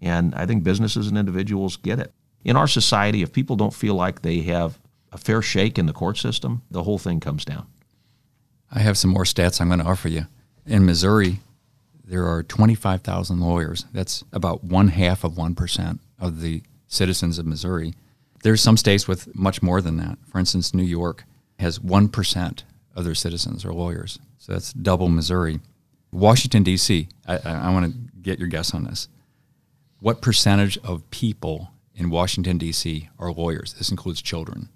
And 0.00 0.34
I 0.34 0.46
think 0.46 0.62
businesses 0.62 1.08
and 1.08 1.18
individuals 1.18 1.76
get 1.76 1.98
it. 1.98 2.12
In 2.44 2.56
our 2.56 2.68
society, 2.68 3.22
if 3.22 3.32
people 3.32 3.56
don't 3.56 3.74
feel 3.74 3.94
like 3.94 4.22
they 4.22 4.40
have 4.42 4.78
a 5.12 5.18
fair 5.18 5.42
shake 5.42 5.78
in 5.78 5.86
the 5.86 5.92
court 5.92 6.16
system, 6.18 6.62
the 6.70 6.84
whole 6.84 6.98
thing 6.98 7.20
comes 7.20 7.44
down. 7.44 7.66
I 8.70 8.80
have 8.80 8.98
some 8.98 9.10
more 9.10 9.24
stats 9.24 9.60
I'm 9.60 9.68
going 9.68 9.80
to 9.80 9.86
offer 9.86 10.08
you. 10.08 10.26
In 10.66 10.86
Missouri, 10.86 11.40
there 12.06 12.26
are 12.26 12.42
25,000 12.42 13.40
lawyers. 13.40 13.84
That's 13.92 14.24
about 14.32 14.62
one 14.62 14.88
half 14.88 15.24
of 15.24 15.32
1% 15.32 15.98
of 16.18 16.40
the 16.40 16.62
citizens 16.86 17.38
of 17.38 17.46
Missouri. 17.46 17.94
There's 18.42 18.60
some 18.60 18.76
states 18.76 19.08
with 19.08 19.34
much 19.34 19.62
more 19.62 19.80
than 19.80 19.96
that. 19.96 20.18
For 20.30 20.38
instance, 20.38 20.72
New 20.72 20.84
York 20.84 21.24
has 21.58 21.80
1% 21.80 22.62
of 22.94 23.04
their 23.04 23.14
citizens 23.14 23.64
are 23.64 23.72
lawyers. 23.72 24.18
So 24.38 24.52
that's 24.52 24.72
double 24.72 25.08
Missouri. 25.08 25.60
Washington, 26.12 26.62
D.C., 26.62 27.08
I, 27.26 27.38
I 27.44 27.70
want 27.70 27.92
to 27.92 27.98
get 28.22 28.38
your 28.38 28.48
guess 28.48 28.72
on 28.72 28.84
this. 28.84 29.08
What 29.98 30.22
percentage 30.22 30.78
of 30.78 31.08
people 31.10 31.70
in 31.94 32.10
Washington, 32.10 32.58
D.C. 32.58 33.08
are 33.18 33.32
lawyers? 33.32 33.74
This 33.74 33.90
includes 33.90 34.22
children. 34.22 34.68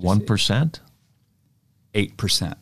1%? 0.00 0.80
8%. 1.94 2.54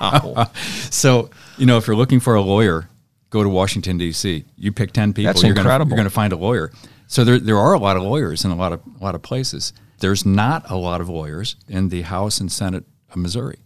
Wow. 0.00 0.50
so, 0.90 1.30
you 1.58 1.66
know, 1.66 1.76
if 1.78 1.86
you're 1.86 1.96
looking 1.96 2.20
for 2.20 2.34
a 2.34 2.42
lawyer, 2.42 2.88
go 3.30 3.42
to 3.42 3.48
Washington, 3.48 3.98
D.C. 3.98 4.44
You 4.56 4.72
pick 4.72 4.92
10 4.92 5.12
people, 5.12 5.32
That's 5.32 5.42
you're 5.42 5.56
incredible. 5.56 5.90
Gonna, 5.90 5.90
you're 5.90 5.96
going 5.96 6.04
to 6.04 6.14
find 6.14 6.32
a 6.32 6.36
lawyer. 6.36 6.72
So 7.06 7.24
there, 7.24 7.38
there 7.38 7.58
are 7.58 7.74
a 7.74 7.78
lot 7.78 7.96
of 7.96 8.02
lawyers 8.02 8.44
in 8.44 8.50
a 8.50 8.56
lot 8.56 8.72
of, 8.72 8.80
a 9.00 9.04
lot 9.04 9.14
of 9.14 9.22
places. 9.22 9.72
There's 9.98 10.24
not 10.24 10.70
a 10.70 10.76
lot 10.76 11.00
of 11.00 11.08
lawyers 11.08 11.56
in 11.68 11.88
the 11.88 12.02
House 12.02 12.40
and 12.40 12.50
Senate 12.50 12.84
of 13.10 13.16
Missouri. 13.16 13.58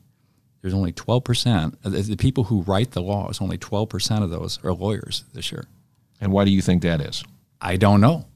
There's 0.62 0.74
only 0.74 0.92
12%. 0.92 1.74
Uh, 1.84 1.90
the 1.90 2.16
people 2.16 2.44
who 2.44 2.62
write 2.62 2.92
the 2.92 3.02
laws, 3.02 3.40
only 3.40 3.58
12% 3.58 4.22
of 4.22 4.30
those 4.30 4.58
are 4.64 4.72
lawyers 4.72 5.24
this 5.32 5.52
year. 5.52 5.66
And 6.20 6.32
why 6.32 6.44
do 6.44 6.50
you 6.50 6.60
think 6.60 6.82
that 6.82 7.00
is? 7.00 7.22
I 7.60 7.76
don't 7.76 8.00
know. 8.00 8.26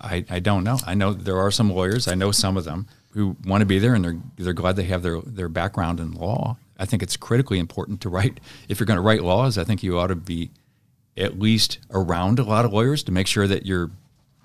I, 0.00 0.24
I 0.30 0.40
don't 0.40 0.64
know. 0.64 0.78
I 0.86 0.94
know 0.94 1.12
there 1.12 1.38
are 1.38 1.50
some 1.50 1.70
lawyers. 1.70 2.08
I 2.08 2.14
know 2.14 2.32
some 2.32 2.56
of 2.56 2.64
them 2.64 2.86
who 3.10 3.36
want 3.44 3.60
to 3.60 3.66
be 3.66 3.78
there 3.78 3.94
and 3.94 4.04
they're 4.04 4.18
they're 4.36 4.52
glad 4.52 4.76
they 4.76 4.84
have 4.84 5.02
their 5.02 5.20
their 5.22 5.48
background 5.48 6.00
in 6.00 6.12
law. 6.12 6.56
I 6.78 6.86
think 6.86 7.02
it's 7.02 7.16
critically 7.16 7.58
important 7.58 8.00
to 8.02 8.08
write. 8.08 8.40
If 8.68 8.80
you're 8.80 8.86
going 8.86 8.96
to 8.96 9.02
write 9.02 9.22
laws, 9.22 9.58
I 9.58 9.64
think 9.64 9.82
you 9.82 9.98
ought 9.98 10.08
to 10.08 10.16
be 10.16 10.50
at 11.16 11.38
least 11.38 11.78
around 11.90 12.38
a 12.38 12.44
lot 12.44 12.64
of 12.64 12.72
lawyers 12.72 13.02
to 13.04 13.12
make 13.12 13.26
sure 13.26 13.46
that 13.46 13.66
you're 13.66 13.90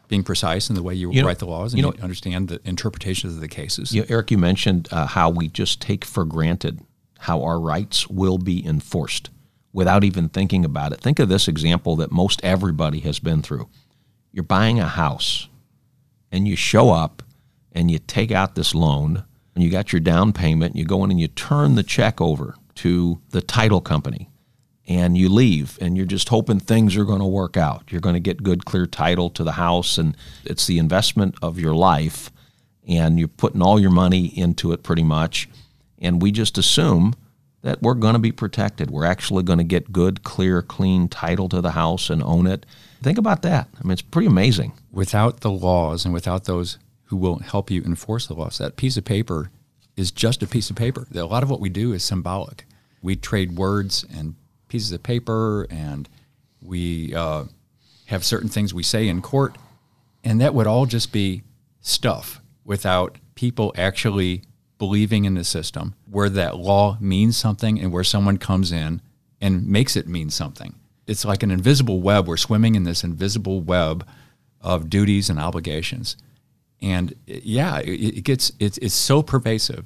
being 0.07 0.23
precise 0.23 0.69
in 0.69 0.75
the 0.75 0.83
way 0.83 0.93
you, 0.93 1.11
you 1.11 1.21
know, 1.21 1.27
write 1.27 1.39
the 1.39 1.47
laws 1.47 1.73
and 1.73 1.77
you, 1.77 1.83
know, 1.83 1.93
you, 1.95 2.03
understand 2.03 2.49
the 2.49 2.59
interpretations 2.65 3.33
of 3.33 3.41
the 3.41 3.47
cases. 3.47 3.93
You 3.93 4.01
know, 4.01 4.07
Erich, 4.09 4.31
you 4.31 4.37
mentioned 4.37 4.87
uh, 4.91 5.07
how 5.07 5.29
we 5.29 5.47
just 5.47 5.81
take 5.81 6.05
for 6.05 6.25
granted 6.25 6.81
how 7.19 7.41
our 7.41 7.59
rights 7.59 8.07
will 8.07 8.37
be 8.37 8.65
enforced 8.65 9.29
without 9.73 10.03
even 10.03 10.29
thinking 10.29 10.63
about 10.63 10.93
it. 10.93 11.01
Think 11.01 11.19
of 11.19 11.29
this 11.29 11.47
example 11.47 11.95
that 11.97 12.11
most 12.11 12.43
everybody 12.43 12.99
has 12.99 13.19
been 13.19 13.41
through. 13.41 13.67
You're 14.31 14.43
buying 14.43 14.79
a 14.79 14.87
house 14.87 15.47
and 16.31 16.47
you 16.47 16.55
show 16.55 16.91
up 16.91 17.23
and 17.75 17.91
you 17.91 17.99
take 17.99 18.31
out 18.31 18.55
this 18.55 18.73
loan 18.73 19.23
and 19.53 19.63
you 19.63 19.69
got 19.69 19.93
your 19.93 19.99
down 19.99 20.33
payment, 20.33 20.75
you 20.75 20.85
go 20.85 21.03
in 21.03 21.11
and 21.11 21.19
you 21.19 21.27
turn 21.27 21.75
the 21.75 21.83
check 21.83 22.19
over 22.19 22.55
to 22.75 23.21
the 23.29 23.41
title 23.41 23.81
company 23.81 24.29
and 24.87 25.17
you 25.17 25.29
leave 25.29 25.77
and 25.81 25.97
you're 25.97 26.05
just 26.05 26.29
hoping 26.29 26.59
things 26.59 26.95
are 26.95 27.05
going 27.05 27.19
to 27.19 27.25
work 27.25 27.57
out. 27.57 27.83
You're 27.89 28.01
going 28.01 28.15
to 28.15 28.19
get 28.19 28.43
good, 28.43 28.65
clear 28.65 28.85
title 28.85 29.29
to 29.31 29.43
the 29.43 29.53
house 29.53 29.97
and 29.97 30.15
it's 30.45 30.65
the 30.65 30.79
investment 30.79 31.35
of 31.41 31.59
your 31.59 31.75
life 31.75 32.31
and 32.87 33.19
you're 33.19 33.27
putting 33.27 33.61
all 33.61 33.79
your 33.79 33.91
money 33.91 34.27
into 34.27 34.71
it 34.71 34.83
pretty 34.83 35.03
much. 35.03 35.49
And 35.99 36.21
we 36.21 36.31
just 36.31 36.57
assume 36.57 37.13
that 37.61 37.81
we're 37.81 37.95
going 37.95 38.13
to 38.13 38.19
be 38.19 38.31
protected. 38.31 38.91
We're 38.91 39.05
actually 39.05 39.43
going 39.43 39.57
to 39.57 39.63
get 39.63 39.91
good, 39.91 40.23
clear, 40.23 40.61
clean 40.61 41.07
title 41.07 41.49
to 41.49 41.61
the 41.61 41.71
house 41.71 42.11
and 42.11 42.21
own 42.21 42.45
it. 42.45 42.65
Think 43.01 43.17
about 43.17 43.41
that. 43.41 43.67
I 43.79 43.83
mean, 43.83 43.93
it's 43.93 44.03
pretty 44.03 44.27
amazing. 44.27 44.73
Without 44.91 45.39
the 45.39 45.49
laws 45.49 46.05
and 46.05 46.13
without 46.13 46.43
those 46.43 46.77
who 47.05 47.17
will 47.17 47.39
help 47.39 47.69
you 47.71 47.81
enforce 47.83 48.27
the 48.27 48.33
laws. 48.33 48.57
That 48.57 48.77
piece 48.77 48.97
of 48.97 49.05
paper 49.05 49.51
is 49.95 50.11
just 50.11 50.43
a 50.43 50.47
piece 50.47 50.69
of 50.69 50.75
paper. 50.75 51.07
A 51.13 51.23
lot 51.23 51.43
of 51.43 51.49
what 51.49 51.59
we 51.59 51.69
do 51.69 51.93
is 51.93 52.03
symbolic. 52.03 52.65
We 53.01 53.15
trade 53.15 53.55
words 53.55 54.05
and 54.13 54.35
pieces 54.67 54.91
of 54.91 55.03
paper, 55.03 55.67
and 55.69 56.09
we 56.61 57.13
uh, 57.13 57.45
have 58.07 58.25
certain 58.25 58.49
things 58.49 58.73
we 58.73 58.83
say 58.83 59.07
in 59.07 59.21
court, 59.21 59.57
and 60.23 60.41
that 60.41 60.53
would 60.53 60.67
all 60.67 60.85
just 60.85 61.11
be 61.11 61.43
stuff 61.81 62.41
without 62.63 63.17
people 63.35 63.73
actually 63.77 64.41
believing 64.77 65.25
in 65.25 65.35
the 65.35 65.43
system 65.43 65.95
where 66.09 66.29
that 66.29 66.57
law 66.57 66.97
means 66.99 67.37
something 67.37 67.79
and 67.79 67.91
where 67.93 68.03
someone 68.03 68.37
comes 68.37 68.71
in 68.71 69.01
and 69.39 69.67
makes 69.67 69.95
it 69.95 70.07
mean 70.07 70.29
something. 70.29 70.75
It's 71.07 71.23
like 71.23 71.43
an 71.43 71.51
invisible 71.51 72.01
web. 72.01 72.27
We're 72.27 72.37
swimming 72.37 72.75
in 72.75 72.83
this 72.83 73.03
invisible 73.03 73.61
web 73.61 74.05
of 74.59 74.89
duties 74.89 75.29
and 75.29 75.39
obligations. 75.39 76.17
And 76.81 77.13
yeah, 77.25 77.79
it, 77.79 78.17
it 78.17 78.23
gets 78.23 78.51
it's 78.59 78.77
it's 78.79 78.93
so 78.93 79.23
pervasive 79.23 79.85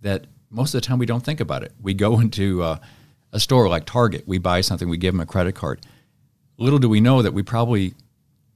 that 0.00 0.26
most 0.50 0.74
of 0.74 0.80
the 0.80 0.86
time 0.86 0.98
we 0.98 1.06
don't 1.06 1.24
think 1.24 1.40
about 1.40 1.62
it. 1.62 1.72
We 1.80 1.94
go 1.94 2.20
into 2.24 2.62
uh, 2.62 2.78
a 3.32 3.40
store 3.40 3.68
like 3.68 3.86
Target, 3.86 4.24
we 4.26 4.38
buy 4.38 4.60
something, 4.60 4.88
we 4.88 4.98
give 4.98 5.14
them 5.14 5.20
a 5.20 5.26
credit 5.26 5.54
card. 5.54 5.84
Little 6.58 6.78
do 6.78 6.88
we 6.88 7.00
know 7.00 7.22
that 7.22 7.32
we 7.32 7.42
probably 7.42 7.94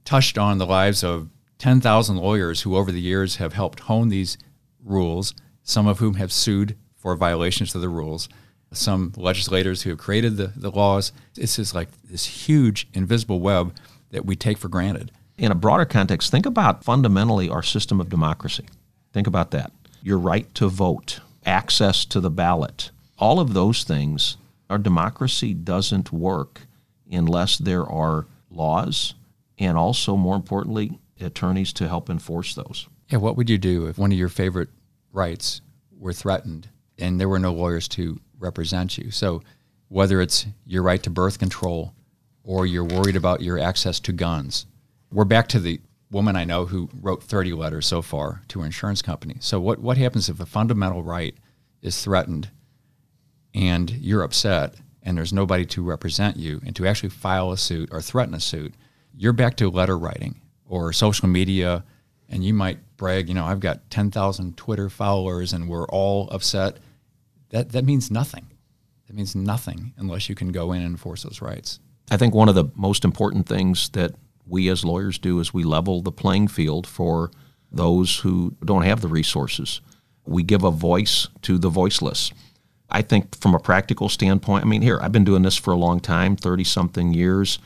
touched 0.04 0.38
on 0.38 0.58
the 0.58 0.66
lives 0.66 1.02
of 1.02 1.28
10,000 1.58 2.16
lawyers 2.16 2.62
who 2.62 2.76
over 2.76 2.92
the 2.92 3.00
years 3.00 3.36
have 3.36 3.54
helped 3.54 3.80
hone 3.80 4.10
these 4.10 4.36
rules, 4.84 5.34
some 5.62 5.86
of 5.86 5.98
whom 5.98 6.14
have 6.14 6.32
sued 6.32 6.76
for 6.94 7.16
violations 7.16 7.74
of 7.74 7.80
the 7.80 7.88
rules. 7.88 8.28
some 8.72 9.12
legislators 9.16 9.82
who 9.82 9.90
have 9.90 9.98
created 9.98 10.36
the, 10.36 10.48
the 10.54 10.70
laws. 10.70 11.12
This 11.34 11.58
is 11.58 11.74
like 11.74 11.88
this 12.02 12.26
huge 12.26 12.88
invisible 12.92 13.40
web 13.40 13.74
that 14.10 14.26
we 14.26 14.36
take 14.36 14.58
for 14.58 14.68
granted. 14.68 15.12
In 15.38 15.52
a 15.52 15.54
broader 15.54 15.84
context, 15.84 16.30
think 16.30 16.46
about 16.46 16.82
fundamentally 16.82 17.50
our 17.50 17.62
system 17.62 18.00
of 18.00 18.08
democracy. 18.08 18.66
Think 19.12 19.26
about 19.26 19.50
that. 19.50 19.70
Your 20.02 20.18
right 20.18 20.52
to 20.54 20.68
vote, 20.68 21.20
access 21.44 22.06
to 22.06 22.20
the 22.20 22.30
ballot, 22.30 22.90
all 23.18 23.38
of 23.38 23.52
those 23.52 23.84
things, 23.84 24.38
our 24.70 24.78
democracy 24.78 25.52
doesn't 25.52 26.12
work 26.12 26.62
unless 27.10 27.58
there 27.58 27.84
are 27.84 28.26
laws 28.50 29.14
and 29.58 29.76
also, 29.76 30.16
more 30.16 30.36
importantly, 30.36 30.98
attorneys 31.20 31.72
to 31.74 31.88
help 31.88 32.10
enforce 32.10 32.54
those. 32.54 32.88
Yeah, 33.08 33.18
what 33.18 33.36
would 33.36 33.48
you 33.48 33.58
do 33.58 33.86
if 33.86 33.98
one 33.98 34.12
of 34.12 34.18
your 34.18 34.28
favorite 34.28 34.68
rights 35.12 35.60
were 35.98 36.12
threatened 36.12 36.68
and 36.98 37.20
there 37.20 37.28
were 37.28 37.38
no 37.38 37.52
lawyers 37.52 37.88
to 37.88 38.20
represent 38.38 38.98
you? 38.98 39.10
So, 39.10 39.42
whether 39.88 40.20
it's 40.20 40.46
your 40.66 40.82
right 40.82 41.02
to 41.04 41.10
birth 41.10 41.38
control 41.38 41.94
or 42.42 42.66
you're 42.66 42.84
worried 42.84 43.16
about 43.16 43.40
your 43.40 43.58
access 43.58 44.00
to 44.00 44.12
guns, 44.12 44.66
we're 45.16 45.24
back 45.24 45.48
to 45.48 45.58
the 45.58 45.80
woman 46.10 46.36
I 46.36 46.44
know 46.44 46.66
who 46.66 46.90
wrote 47.00 47.22
30 47.22 47.54
letters 47.54 47.86
so 47.86 48.02
far 48.02 48.42
to 48.48 48.60
her 48.60 48.66
insurance 48.66 49.00
company. 49.00 49.36
So, 49.40 49.58
what, 49.58 49.78
what 49.78 49.96
happens 49.96 50.28
if 50.28 50.40
a 50.40 50.46
fundamental 50.46 51.02
right 51.02 51.34
is 51.80 52.04
threatened 52.04 52.50
and 53.54 53.90
you're 53.92 54.22
upset 54.22 54.74
and 55.02 55.16
there's 55.16 55.32
nobody 55.32 55.64
to 55.64 55.82
represent 55.82 56.36
you 56.36 56.60
and 56.66 56.76
to 56.76 56.86
actually 56.86 57.08
file 57.08 57.50
a 57.50 57.56
suit 57.56 57.88
or 57.92 58.02
threaten 58.02 58.34
a 58.34 58.40
suit? 58.40 58.74
You're 59.16 59.32
back 59.32 59.56
to 59.56 59.70
letter 59.70 59.96
writing 59.96 60.42
or 60.66 60.92
social 60.92 61.28
media, 61.28 61.82
and 62.28 62.44
you 62.44 62.52
might 62.52 62.78
brag, 62.98 63.30
you 63.30 63.34
know, 63.34 63.46
I've 63.46 63.60
got 63.60 63.88
10,000 63.88 64.58
Twitter 64.58 64.90
followers 64.90 65.54
and 65.54 65.66
we're 65.66 65.88
all 65.88 66.28
upset. 66.30 66.76
That, 67.50 67.70
that 67.72 67.86
means 67.86 68.10
nothing. 68.10 68.48
That 69.06 69.16
means 69.16 69.34
nothing 69.34 69.94
unless 69.96 70.28
you 70.28 70.34
can 70.34 70.52
go 70.52 70.72
in 70.72 70.82
and 70.82 70.90
enforce 70.90 71.22
those 71.22 71.40
rights. 71.40 71.80
I 72.10 72.18
think 72.18 72.34
one 72.34 72.50
of 72.50 72.54
the 72.54 72.66
most 72.74 73.02
important 73.02 73.48
things 73.48 73.88
that 73.90 74.12
we 74.46 74.68
as 74.68 74.84
lawyers 74.84 75.18
do 75.18 75.40
is 75.40 75.52
we 75.52 75.64
level 75.64 76.02
the 76.02 76.12
playing 76.12 76.48
field 76.48 76.86
for 76.86 77.30
those 77.70 78.18
who 78.18 78.54
don't 78.64 78.82
have 78.82 79.00
the 79.00 79.08
resources. 79.08 79.80
We 80.24 80.42
give 80.42 80.64
a 80.64 80.70
voice 80.70 81.28
to 81.42 81.58
the 81.58 81.68
voiceless. 81.68 82.32
I 82.88 83.02
think 83.02 83.36
from 83.40 83.54
a 83.54 83.60
practical 83.60 84.08
standpoint, 84.08 84.64
I 84.64 84.68
mean, 84.68 84.82
here, 84.82 84.98
I've 85.02 85.12
been 85.12 85.24
doing 85.24 85.42
this 85.42 85.56
for 85.56 85.72
a 85.72 85.78
long 85.78 86.00
time 86.00 86.36
30 86.36 86.64
something 86.64 87.12
years, 87.12 87.58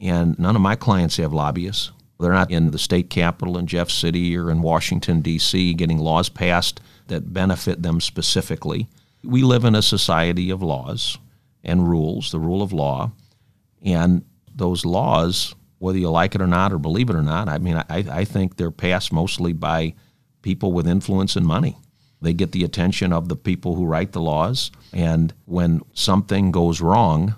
and 0.00 0.38
none 0.38 0.56
of 0.56 0.62
my 0.62 0.76
clients 0.76 1.16
have 1.16 1.32
lobbyists. 1.32 1.92
They're 2.20 2.32
not 2.32 2.50
in 2.50 2.70
the 2.70 2.78
state 2.78 3.10
capitol 3.10 3.58
in 3.58 3.66
Jeff 3.66 3.90
City 3.90 4.36
or 4.36 4.50
in 4.50 4.62
Washington, 4.62 5.20
D.C., 5.20 5.74
getting 5.74 5.98
laws 5.98 6.28
passed 6.28 6.80
that 7.08 7.32
benefit 7.32 7.82
them 7.82 8.00
specifically. 8.00 8.88
We 9.22 9.42
live 9.42 9.64
in 9.64 9.74
a 9.74 9.82
society 9.82 10.50
of 10.50 10.62
laws 10.62 11.18
and 11.62 11.88
rules, 11.88 12.30
the 12.30 12.38
rule 12.38 12.62
of 12.62 12.72
law, 12.72 13.12
and 13.82 14.24
those 14.54 14.84
laws, 14.84 15.54
whether 15.78 15.98
you 15.98 16.10
like 16.10 16.34
it 16.34 16.40
or 16.40 16.46
not 16.46 16.72
or 16.72 16.78
believe 16.78 17.10
it 17.10 17.16
or 17.16 17.22
not, 17.22 17.48
I 17.48 17.58
mean, 17.58 17.76
I, 17.76 17.84
I 18.10 18.24
think 18.24 18.56
they're 18.56 18.70
passed 18.70 19.12
mostly 19.12 19.52
by 19.52 19.94
people 20.42 20.72
with 20.72 20.86
influence 20.86 21.36
and 21.36 21.46
money. 21.46 21.76
They 22.20 22.32
get 22.32 22.52
the 22.52 22.64
attention 22.64 23.12
of 23.12 23.28
the 23.28 23.36
people 23.36 23.74
who 23.74 23.84
write 23.84 24.12
the 24.12 24.22
laws, 24.22 24.70
and 24.92 25.34
when 25.44 25.82
something 25.92 26.50
goes 26.50 26.80
wrong 26.80 27.34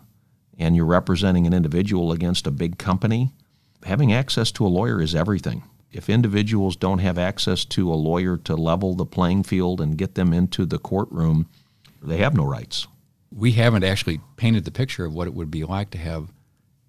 and 0.57 0.77
you're 0.77 0.85
representing 0.85 1.47
an 1.47 1.55
individual 1.55 2.13
against 2.13 2.47
a 2.47 2.53
big 2.53 2.79
company, 2.79 3.33
having 3.85 4.13
access 4.13 4.53
to 4.53 4.67
a 4.67 4.69
lawyer 4.69 5.01
is 5.01 5.15
everything. 5.15 5.63
If 5.91 6.09
individuals 6.09 6.77
don't 6.77 6.99
have 6.99 7.19
access 7.19 7.65
to 7.67 7.93
a 7.93 7.95
lawyer 7.95 8.37
to 8.39 8.55
level 8.55 8.95
the 8.95 9.07
playing 9.07 9.45
field 9.45 9.81
and 9.81 9.97
get 9.97 10.15
them 10.15 10.33
into 10.33 10.67
the 10.67 10.79
courtroom, 10.79 11.49
they 12.03 12.19
have 12.19 12.37
no 12.37 12.45
rights. 12.45 12.87
We 13.33 13.53
haven't 13.53 13.85
actually 13.85 14.21
painted 14.37 14.65
the 14.65 14.71
picture 14.71 15.05
of 15.05 15.15
what 15.15 15.27
it 15.27 15.35
would 15.35 15.51
be 15.51 15.65
like 15.65 15.91
to 15.91 15.99
have 15.99 16.29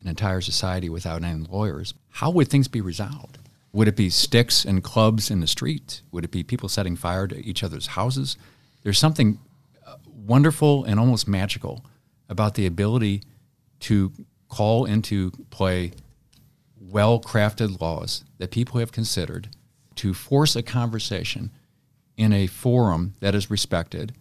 an 0.02 0.08
entire 0.08 0.42
society 0.42 0.90
without 0.90 1.24
any 1.24 1.46
lawyers. 1.46 1.94
How 2.10 2.30
would 2.32 2.48
things 2.48 2.68
be 2.68 2.82
resolved? 2.82 3.38
Would 3.72 3.88
it 3.88 3.96
be 3.96 4.10
sticks 4.10 4.66
and 4.66 4.84
clubs 4.84 5.30
in 5.30 5.42
the 5.42 5.48
street? 5.48 6.02
Would 6.12 6.26
it 6.26 6.32
be 6.32 6.44
people 6.44 6.70
setting 6.70 6.96
fire 6.96 7.28
to 7.28 7.38
each 7.46 7.64
other's 7.64 7.88
houses? 7.88 8.38
There's 8.84 8.98
something 8.98 9.40
uh, 9.86 9.98
wonderful 10.06 10.86
and 10.86 11.00
almost 11.00 11.28
magical 11.28 11.86
about 12.30 12.56
the 12.56 12.66
ability 12.66 13.24
to 13.82 14.12
call 14.48 14.86
into 14.86 15.32
play 15.50 15.92
well 16.80 17.20
crafted 17.20 17.80
laws 17.80 18.24
that 18.40 18.52
people 18.52 18.80
have 18.80 18.92
considered 18.92 19.50
to 19.96 20.14
force 20.14 20.56
a 20.56 20.64
conversation 20.64 21.52
in 22.18 22.34
a 22.34 22.48
forum 22.48 23.16
that 23.20 23.36
is 23.36 23.52
respected 23.52 24.14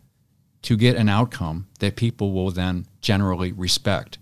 to 0.62 0.76
get 0.76 0.96
an 0.96 1.08
outcome 1.08 1.66
that 1.78 1.96
people 1.96 2.32
will 2.32 2.50
then 2.50 2.86
generally 3.00 3.52
respect 3.52 4.17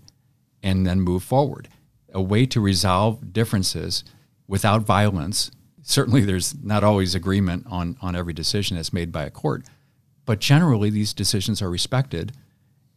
and 0.63 0.85
then 0.85 1.01
move 1.01 1.23
forward. 1.23 1.69
A 2.13 2.21
way 2.21 2.45
to 2.47 2.61
resolve 2.61 3.33
differences 3.33 4.03
without 4.47 4.81
violence. 4.81 5.51
Certainly, 5.81 6.25
there's 6.25 6.55
not 6.63 6.83
always 6.83 7.15
agreement 7.15 7.65
on, 7.69 7.97
on 8.01 8.15
every 8.15 8.33
decision 8.33 8.75
that's 8.75 8.93
made 8.93 9.11
by 9.11 9.23
a 9.23 9.29
court, 9.29 9.65
but 10.25 10.39
generally, 10.39 10.89
these 10.89 11.13
decisions 11.13 11.61
are 11.61 11.69
respected. 11.69 12.33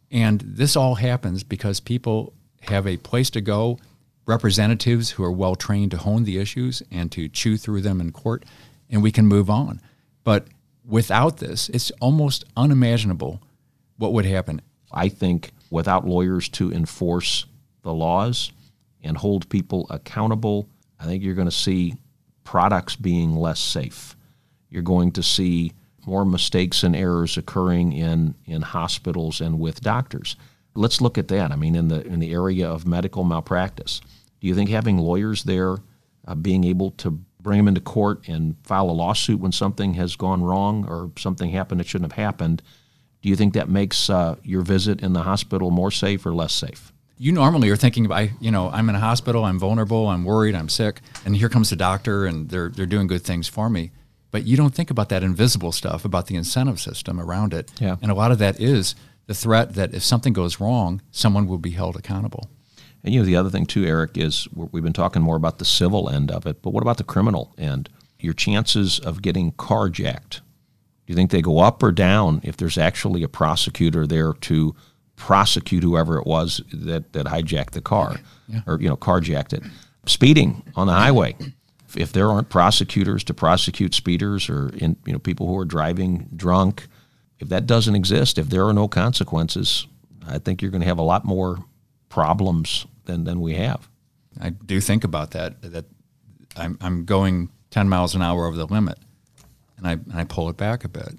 And 0.09 0.41
this 0.41 0.75
all 0.75 0.95
happens 0.95 1.43
because 1.43 1.79
people 1.79 2.33
have 2.63 2.85
a 2.85 2.97
place 2.97 3.29
to 3.31 3.41
go 3.41 3.79
representatives 4.25 5.11
who 5.11 5.23
are 5.23 5.31
well 5.31 5.55
trained 5.55 5.91
to 5.91 5.97
hone 5.97 6.23
the 6.23 6.37
issues 6.37 6.83
and 6.91 7.11
to 7.11 7.27
chew 7.27 7.57
through 7.57 7.81
them 7.81 8.01
in 8.01 8.11
court, 8.11 8.43
and 8.89 9.01
we 9.01 9.11
can 9.11 9.25
move 9.25 9.49
on. 9.49 9.81
But 10.23 10.47
without 10.85 11.37
this, 11.37 11.69
it's 11.69 11.91
almost 11.99 12.45
unimaginable 12.55 13.41
what 13.97 14.13
would 14.13 14.25
happen. 14.25 14.61
I 14.91 15.09
think 15.09 15.51
without 15.69 16.07
lawyers 16.07 16.49
to 16.49 16.71
enforce 16.71 17.45
the 17.83 17.93
laws 17.93 18.51
and 19.03 19.17
hold 19.17 19.49
people 19.49 19.87
accountable, 19.89 20.67
I 20.99 21.05
think 21.05 21.23
you're 21.23 21.35
going 21.35 21.47
to 21.47 21.51
see 21.51 21.95
products 22.43 22.95
being 22.95 23.35
less 23.35 23.59
safe. 23.59 24.15
You're 24.69 24.83
going 24.83 25.11
to 25.13 25.23
see 25.23 25.73
more 26.05 26.25
mistakes 26.25 26.83
and 26.83 26.95
errors 26.95 27.37
occurring 27.37 27.93
in, 27.93 28.35
in 28.45 28.61
hospitals 28.61 29.41
and 29.41 29.59
with 29.59 29.81
doctors. 29.81 30.35
Let's 30.73 31.01
look 31.01 31.17
at 31.17 31.27
that. 31.29 31.51
I 31.51 31.55
mean, 31.55 31.75
in 31.75 31.89
the 31.89 32.05
in 32.07 32.19
the 32.19 32.31
area 32.31 32.67
of 32.67 32.87
medical 32.87 33.23
malpractice, 33.23 33.99
do 34.39 34.47
you 34.47 34.55
think 34.55 34.69
having 34.69 34.97
lawyers 34.97 35.43
there, 35.43 35.77
uh, 36.25 36.35
being 36.35 36.63
able 36.63 36.91
to 36.91 37.11
bring 37.41 37.57
them 37.57 37.67
into 37.67 37.81
court 37.81 38.27
and 38.27 38.55
file 38.63 38.89
a 38.89 38.91
lawsuit 38.91 39.39
when 39.39 39.51
something 39.51 39.95
has 39.95 40.15
gone 40.15 40.43
wrong 40.43 40.85
or 40.87 41.11
something 41.17 41.49
happened 41.49 41.79
that 41.79 41.87
shouldn't 41.87 42.11
have 42.13 42.23
happened, 42.23 42.61
do 43.21 43.29
you 43.29 43.35
think 43.35 43.53
that 43.53 43.69
makes 43.69 44.09
uh, 44.09 44.35
your 44.43 44.61
visit 44.61 45.01
in 45.01 45.13
the 45.13 45.23
hospital 45.23 45.71
more 45.71 45.91
safe 45.91 46.25
or 46.25 46.33
less 46.33 46.53
safe? 46.53 46.93
You 47.21 47.31
normally 47.31 47.69
are 47.69 47.75
thinking 47.75 48.07
about, 48.07 48.29
you 48.39 48.49
know, 48.49 48.71
I'm 48.71 48.89
in 48.89 48.95
a 48.95 48.99
hospital, 48.99 49.45
I'm 49.45 49.59
vulnerable, 49.59 50.07
I'm 50.07 50.23
worried, 50.23 50.55
I'm 50.55 50.67
sick, 50.67 51.01
and 51.23 51.35
here 51.35 51.49
comes 51.49 51.69
the 51.69 51.75
doctor 51.75 52.25
and 52.25 52.49
they're, 52.49 52.69
they're 52.69 52.87
doing 52.87 53.05
good 53.05 53.21
things 53.21 53.47
for 53.47 53.69
me. 53.69 53.91
But 54.31 54.45
you 54.45 54.57
don't 54.57 54.73
think 54.73 54.89
about 54.89 55.09
that 55.09 55.21
invisible 55.21 55.71
stuff, 55.71 56.03
about 56.03 56.25
the 56.25 56.35
incentive 56.35 56.81
system 56.81 57.19
around 57.19 57.53
it. 57.53 57.71
Yeah. 57.79 57.97
And 58.01 58.09
a 58.09 58.15
lot 58.15 58.31
of 58.31 58.39
that 58.39 58.59
is 58.59 58.95
the 59.27 59.35
threat 59.35 59.75
that 59.75 59.93
if 59.93 60.01
something 60.01 60.33
goes 60.33 60.59
wrong, 60.59 60.99
someone 61.11 61.45
will 61.45 61.59
be 61.59 61.69
held 61.69 61.95
accountable. 61.95 62.49
And 63.03 63.13
you 63.13 63.19
know, 63.19 63.25
the 63.27 63.35
other 63.35 63.51
thing 63.51 63.67
too, 63.67 63.85
Erich, 63.85 64.17
is 64.17 64.47
we've 64.55 64.81
been 64.81 64.91
talking 64.91 65.21
more 65.21 65.35
about 65.35 65.59
the 65.59 65.65
civil 65.65 66.09
end 66.09 66.31
of 66.31 66.47
it, 66.47 66.63
but 66.63 66.71
what 66.71 66.81
about 66.81 66.97
the 66.97 67.03
criminal 67.03 67.53
end? 67.55 67.87
Your 68.19 68.33
chances 68.33 68.97
of 68.97 69.21
getting 69.21 69.51
carjacked, 69.51 70.39
do 71.05 71.13
you 71.13 71.13
think 71.13 71.29
they 71.29 71.43
go 71.43 71.59
up 71.59 71.83
or 71.83 71.91
down 71.91 72.41
if 72.43 72.57
there's 72.57 72.79
actually 72.79 73.21
a 73.21 73.27
prosecutor 73.27 74.07
there 74.07 74.33
to 74.33 74.75
prosecute 75.21 75.83
whoever 75.83 76.17
it 76.17 76.25
was 76.25 76.61
that, 76.73 77.13
that 77.13 77.27
hijacked 77.27 77.71
the 77.71 77.81
car 77.81 78.17
Yeah. 78.47 78.61
or, 78.65 78.81
you 78.81 78.89
know, 78.89 78.97
carjacked 78.97 79.53
it? 79.53 79.61
Speeding 80.07 80.63
on 80.75 80.87
the 80.87 80.93
highway. 80.93 81.35
If- 81.95 82.11
there 82.11 82.27
aren't 82.29 82.49
prosecutors 82.49 83.23
to 83.25 83.33
prosecute 83.33 83.93
speeders 83.93 84.49
or 84.49 84.69
in, 84.69 84.95
you 85.05 85.13
know 85.13 85.19
people 85.19 85.45
who 85.47 85.57
are 85.59 85.65
driving 85.65 86.27
drunk, 86.35 86.87
if 87.39 87.49
that 87.49 87.67
doesn't 87.67 87.95
exist, 87.95 88.37
if 88.39 88.49
there 88.49 88.65
are 88.67 88.73
no 88.73 88.87
consequences, 88.87 89.85
I 90.27 90.39
think 90.39 90.61
you're 90.61 90.71
going 90.71 90.81
to 90.81 90.87
have 90.87 90.97
a 90.99 91.03
lot 91.13 91.23
more 91.23 91.63
problems 92.09 92.87
than, 93.05 93.25
than 93.25 93.41
we 93.41 93.55
have. 93.55 93.87
I 94.39 94.49
do 94.51 94.79
think 94.81 95.03
about 95.03 95.31
that. 95.31 95.61
That 95.61 95.85
I'm 96.55 96.77
I'm 96.81 97.05
going 97.05 97.49
10 97.71 97.87
miles 97.89 98.15
an 98.15 98.21
hour 98.21 98.45
over 98.47 98.57
the 98.57 98.65
limit, 98.67 98.97
and 99.77 99.85
I 99.87 99.91
and 99.93 100.13
I 100.15 100.23
pull 100.23 100.49
it 100.49 100.57
back 100.57 100.83
a 100.83 100.89
bit, 100.89 101.13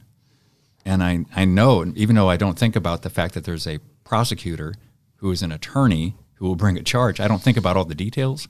and 0.84 1.02
I 1.04 1.24
I 1.36 1.44
know 1.44 1.84
even 1.94 2.16
though 2.16 2.30
I 2.30 2.36
don't 2.38 2.58
think 2.58 2.74
about 2.76 3.02
the 3.02 3.10
fact 3.10 3.34
that 3.34 3.44
there's 3.44 3.66
a 3.66 3.78
prosecutor 4.04 4.74
who 5.16 5.30
is 5.30 5.42
an 5.42 5.52
attorney 5.52 6.14
who 6.34 6.46
will 6.46 6.56
bring 6.56 6.76
a 6.76 6.82
charge. 6.82 7.20
I 7.20 7.28
don't 7.28 7.42
think 7.42 7.56
about 7.56 7.76
all 7.76 7.84
the 7.84 7.94
details, 7.94 8.48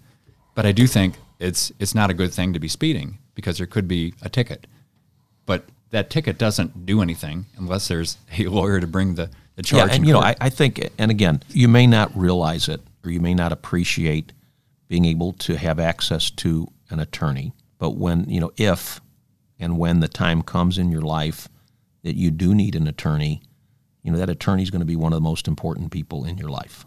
but 0.54 0.66
I 0.66 0.72
do 0.72 0.86
think 0.86 1.16
it's 1.38 1.72
it's 1.78 1.94
not 1.94 2.10
a 2.10 2.14
good 2.14 2.32
thing 2.32 2.52
to 2.52 2.60
be 2.60 2.68
speeding 2.68 3.18
because 3.34 3.58
there 3.58 3.66
could 3.66 3.88
be 3.88 4.14
a 4.22 4.28
ticket, 4.28 4.66
but 5.46 5.64
that 5.90 6.10
ticket 6.10 6.38
doesn't 6.38 6.86
do 6.86 7.02
anything 7.02 7.46
unless 7.56 7.88
there's 7.88 8.16
a 8.38 8.46
lawyer 8.46 8.80
to 8.80 8.86
bring 8.86 9.14
the 9.14 9.30
the 9.56 9.62
charge. 9.62 9.88
Yeah, 9.88 9.94
and 9.96 10.06
you 10.06 10.12
know. 10.12 10.20
I, 10.20 10.34
I 10.40 10.48
think, 10.48 10.90
and 10.98 11.10
again, 11.10 11.42
you 11.50 11.68
may 11.68 11.86
not 11.86 12.16
realize 12.16 12.68
it 12.68 12.80
or 13.04 13.10
you 13.10 13.20
may 13.20 13.34
not 13.34 13.52
appreciate 13.52 14.32
being 14.88 15.04
able 15.04 15.32
to 15.32 15.56
have 15.56 15.78
access 15.78 16.30
to 16.30 16.68
an 16.90 17.00
attorney. 17.00 17.52
But 17.78 17.92
when, 17.92 18.28
you 18.28 18.40
know, 18.40 18.52
if 18.56 19.00
and 19.58 19.78
when 19.78 20.00
the 20.00 20.08
time 20.08 20.42
comes 20.42 20.78
in 20.78 20.90
your 20.90 21.02
life 21.02 21.48
that 22.02 22.16
you 22.16 22.30
do 22.30 22.54
need 22.54 22.74
an 22.74 22.86
attorney, 22.86 23.42
you 24.02 24.10
know 24.10 24.18
that 24.18 24.30
attorney 24.30 24.62
is 24.62 24.70
going 24.70 24.80
to 24.80 24.86
be 24.86 24.96
one 24.96 25.12
of 25.12 25.16
the 25.16 25.28
most 25.28 25.48
important 25.48 25.90
people 25.90 26.24
in 26.24 26.38
your 26.38 26.48
life. 26.48 26.86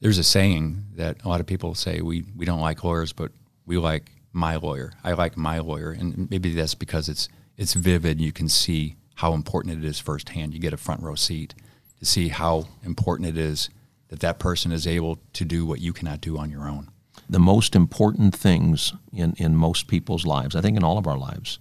There's 0.00 0.18
a 0.18 0.24
saying 0.24 0.84
that 0.96 1.24
a 1.24 1.28
lot 1.28 1.40
of 1.40 1.46
people 1.46 1.74
say 1.74 2.00
we, 2.00 2.24
we 2.36 2.44
don't 2.44 2.60
like 2.60 2.82
lawyers, 2.84 3.12
but 3.12 3.32
we 3.66 3.78
like 3.78 4.10
my 4.32 4.56
lawyer. 4.56 4.92
I 5.04 5.12
like 5.12 5.36
my 5.36 5.58
lawyer, 5.60 5.92
and 5.92 6.30
maybe 6.30 6.54
that's 6.54 6.74
because 6.74 7.08
it's 7.08 7.28
it's 7.56 7.74
vivid. 7.74 8.20
You 8.20 8.32
can 8.32 8.48
see 8.48 8.96
how 9.16 9.34
important 9.34 9.78
it 9.78 9.86
is 9.86 10.00
firsthand. 10.00 10.54
You 10.54 10.60
get 10.60 10.72
a 10.72 10.78
front 10.78 11.02
row 11.02 11.14
seat 11.14 11.54
to 12.00 12.04
see 12.04 12.28
how 12.28 12.66
important 12.84 13.28
it 13.28 13.36
is 13.36 13.70
that 14.08 14.20
that 14.20 14.38
person 14.38 14.72
is 14.72 14.86
able 14.86 15.18
to 15.32 15.44
do 15.44 15.64
what 15.64 15.80
you 15.80 15.92
cannot 15.92 16.20
do 16.20 16.36
on 16.36 16.50
your 16.50 16.68
own. 16.68 16.90
The 17.28 17.38
most 17.38 17.76
important 17.76 18.34
things 18.34 18.92
in, 19.12 19.34
in 19.38 19.56
most 19.56 19.86
people's 19.86 20.26
lives, 20.26 20.56
I 20.56 20.60
think 20.60 20.76
in 20.76 20.84
all 20.84 20.98
of 20.98 21.06
our 21.06 21.16
lives, 21.16 21.58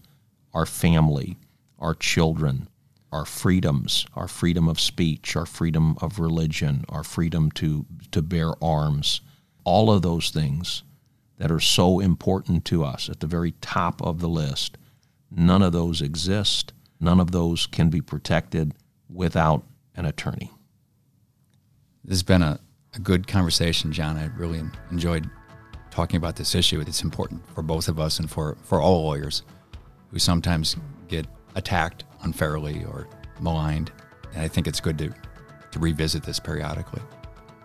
our 0.54 0.66
family, 0.66 1.38
our 1.80 1.94
children, 1.94 2.68
our 3.12 3.26
freedoms, 3.26 4.06
our 4.16 4.28
freedom 4.28 4.68
of 4.68 4.80
speech, 4.80 5.36
our 5.36 5.46
freedom 5.46 5.98
of 6.02 6.20
religion, 6.20 6.86
our 6.90 7.04
freedom 7.04 7.52
to, 7.52 7.86
to 8.12 8.22
bear 8.22 8.54
arms, 8.64 9.22
all 9.64 9.92
of 9.92 10.02
those 10.02 10.30
things 10.30 10.84
that 11.38 11.52
are 11.52 11.60
so 11.60 12.00
important 12.00 12.66
to 12.66 12.84
us 12.84 13.10
at 13.10 13.20
the 13.20 13.28
very 13.28 13.52
top 13.62 14.02
of 14.02 14.20
the 14.20 14.30
list, 14.30 14.78
none 15.30 15.62
of 15.62 15.72
those 15.72 16.02
exist. 16.02 16.74
None 17.02 17.20
of 17.20 17.32
those 17.32 17.66
can 17.66 17.90
be 17.90 18.00
protected 18.00 18.76
without 19.10 19.64
an 19.96 20.06
attorney. 20.06 20.52
This 22.06 22.18
has 22.18 22.24
been 22.24 22.44
a, 22.44 22.60
a 22.94 23.00
good 23.00 23.28
conversation, 23.28 23.92
John. 23.92 24.18
I 24.18 24.28
really 24.38 24.62
enjoyed 24.92 25.28
talking 25.90 26.18
about 26.18 26.36
this 26.36 26.54
issue. 26.54 26.80
It's 26.80 27.02
important 27.02 27.42
for 27.56 27.64
both 27.64 27.88
of 27.88 28.00
us 28.00 28.20
and 28.20 28.30
for, 28.30 28.56
for 28.62 28.80
all 28.80 29.04
lawyers 29.04 29.42
who 30.12 30.20
sometimes 30.20 30.76
get 31.08 31.26
attacked 31.56 32.04
unfairly 32.24 32.84
or 32.86 33.08
maligned. 33.40 33.92
And 34.34 34.42
I 34.42 34.48
think 34.48 34.68
it's 34.68 34.80
good 34.80 34.98
to, 35.00 35.14
to 35.72 35.80
revisit 35.80 36.24
this 36.24 36.40
periodically. 36.40 37.02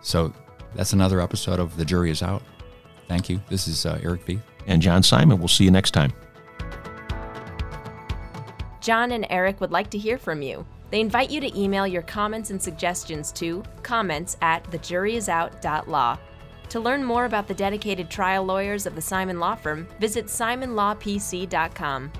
So 0.01 0.33
that's 0.75 0.93
another 0.93 1.21
episode 1.21 1.59
of 1.59 1.75
The 1.77 1.85
Jury 1.85 2.11
is 2.11 2.21
Out. 2.21 2.43
Thank 3.07 3.29
you. 3.29 3.41
This 3.49 3.67
is 3.67 3.85
uh, 3.85 3.99
Erich 4.03 4.23
V. 4.23 4.39
And 4.65 4.81
John 4.81 5.01
Simon. 5.01 5.39
We'll 5.39 5.47
see 5.47 5.63
you 5.63 5.71
next 5.71 5.91
time. 5.91 6.11
John 8.81 9.11
and 9.11 9.25
Erich 9.29 9.59
would 9.59 9.71
like 9.71 9.89
to 9.91 9.97
hear 9.97 10.17
from 10.17 10.41
you. 10.41 10.65
They 10.89 11.01
invite 11.01 11.29
you 11.29 11.41
to 11.41 11.59
email 11.59 11.85
your 11.85 12.01
comments 12.01 12.51
and 12.51 12.61
suggestions 12.61 13.31
to 13.33 13.63
comments 13.83 14.37
at 14.41 14.63
thejuryisout.law. 14.65 16.17
To 16.69 16.79
learn 16.79 17.03
more 17.03 17.25
about 17.25 17.47
the 17.47 17.53
dedicated 17.53 18.09
trial 18.09 18.43
lawyers 18.43 18.85
of 18.85 18.95
the 18.95 19.01
Simon 19.01 19.39
Law 19.39 19.55
Firm, 19.55 19.87
visit 19.99 20.25
simonlawpc.com. 20.25 22.11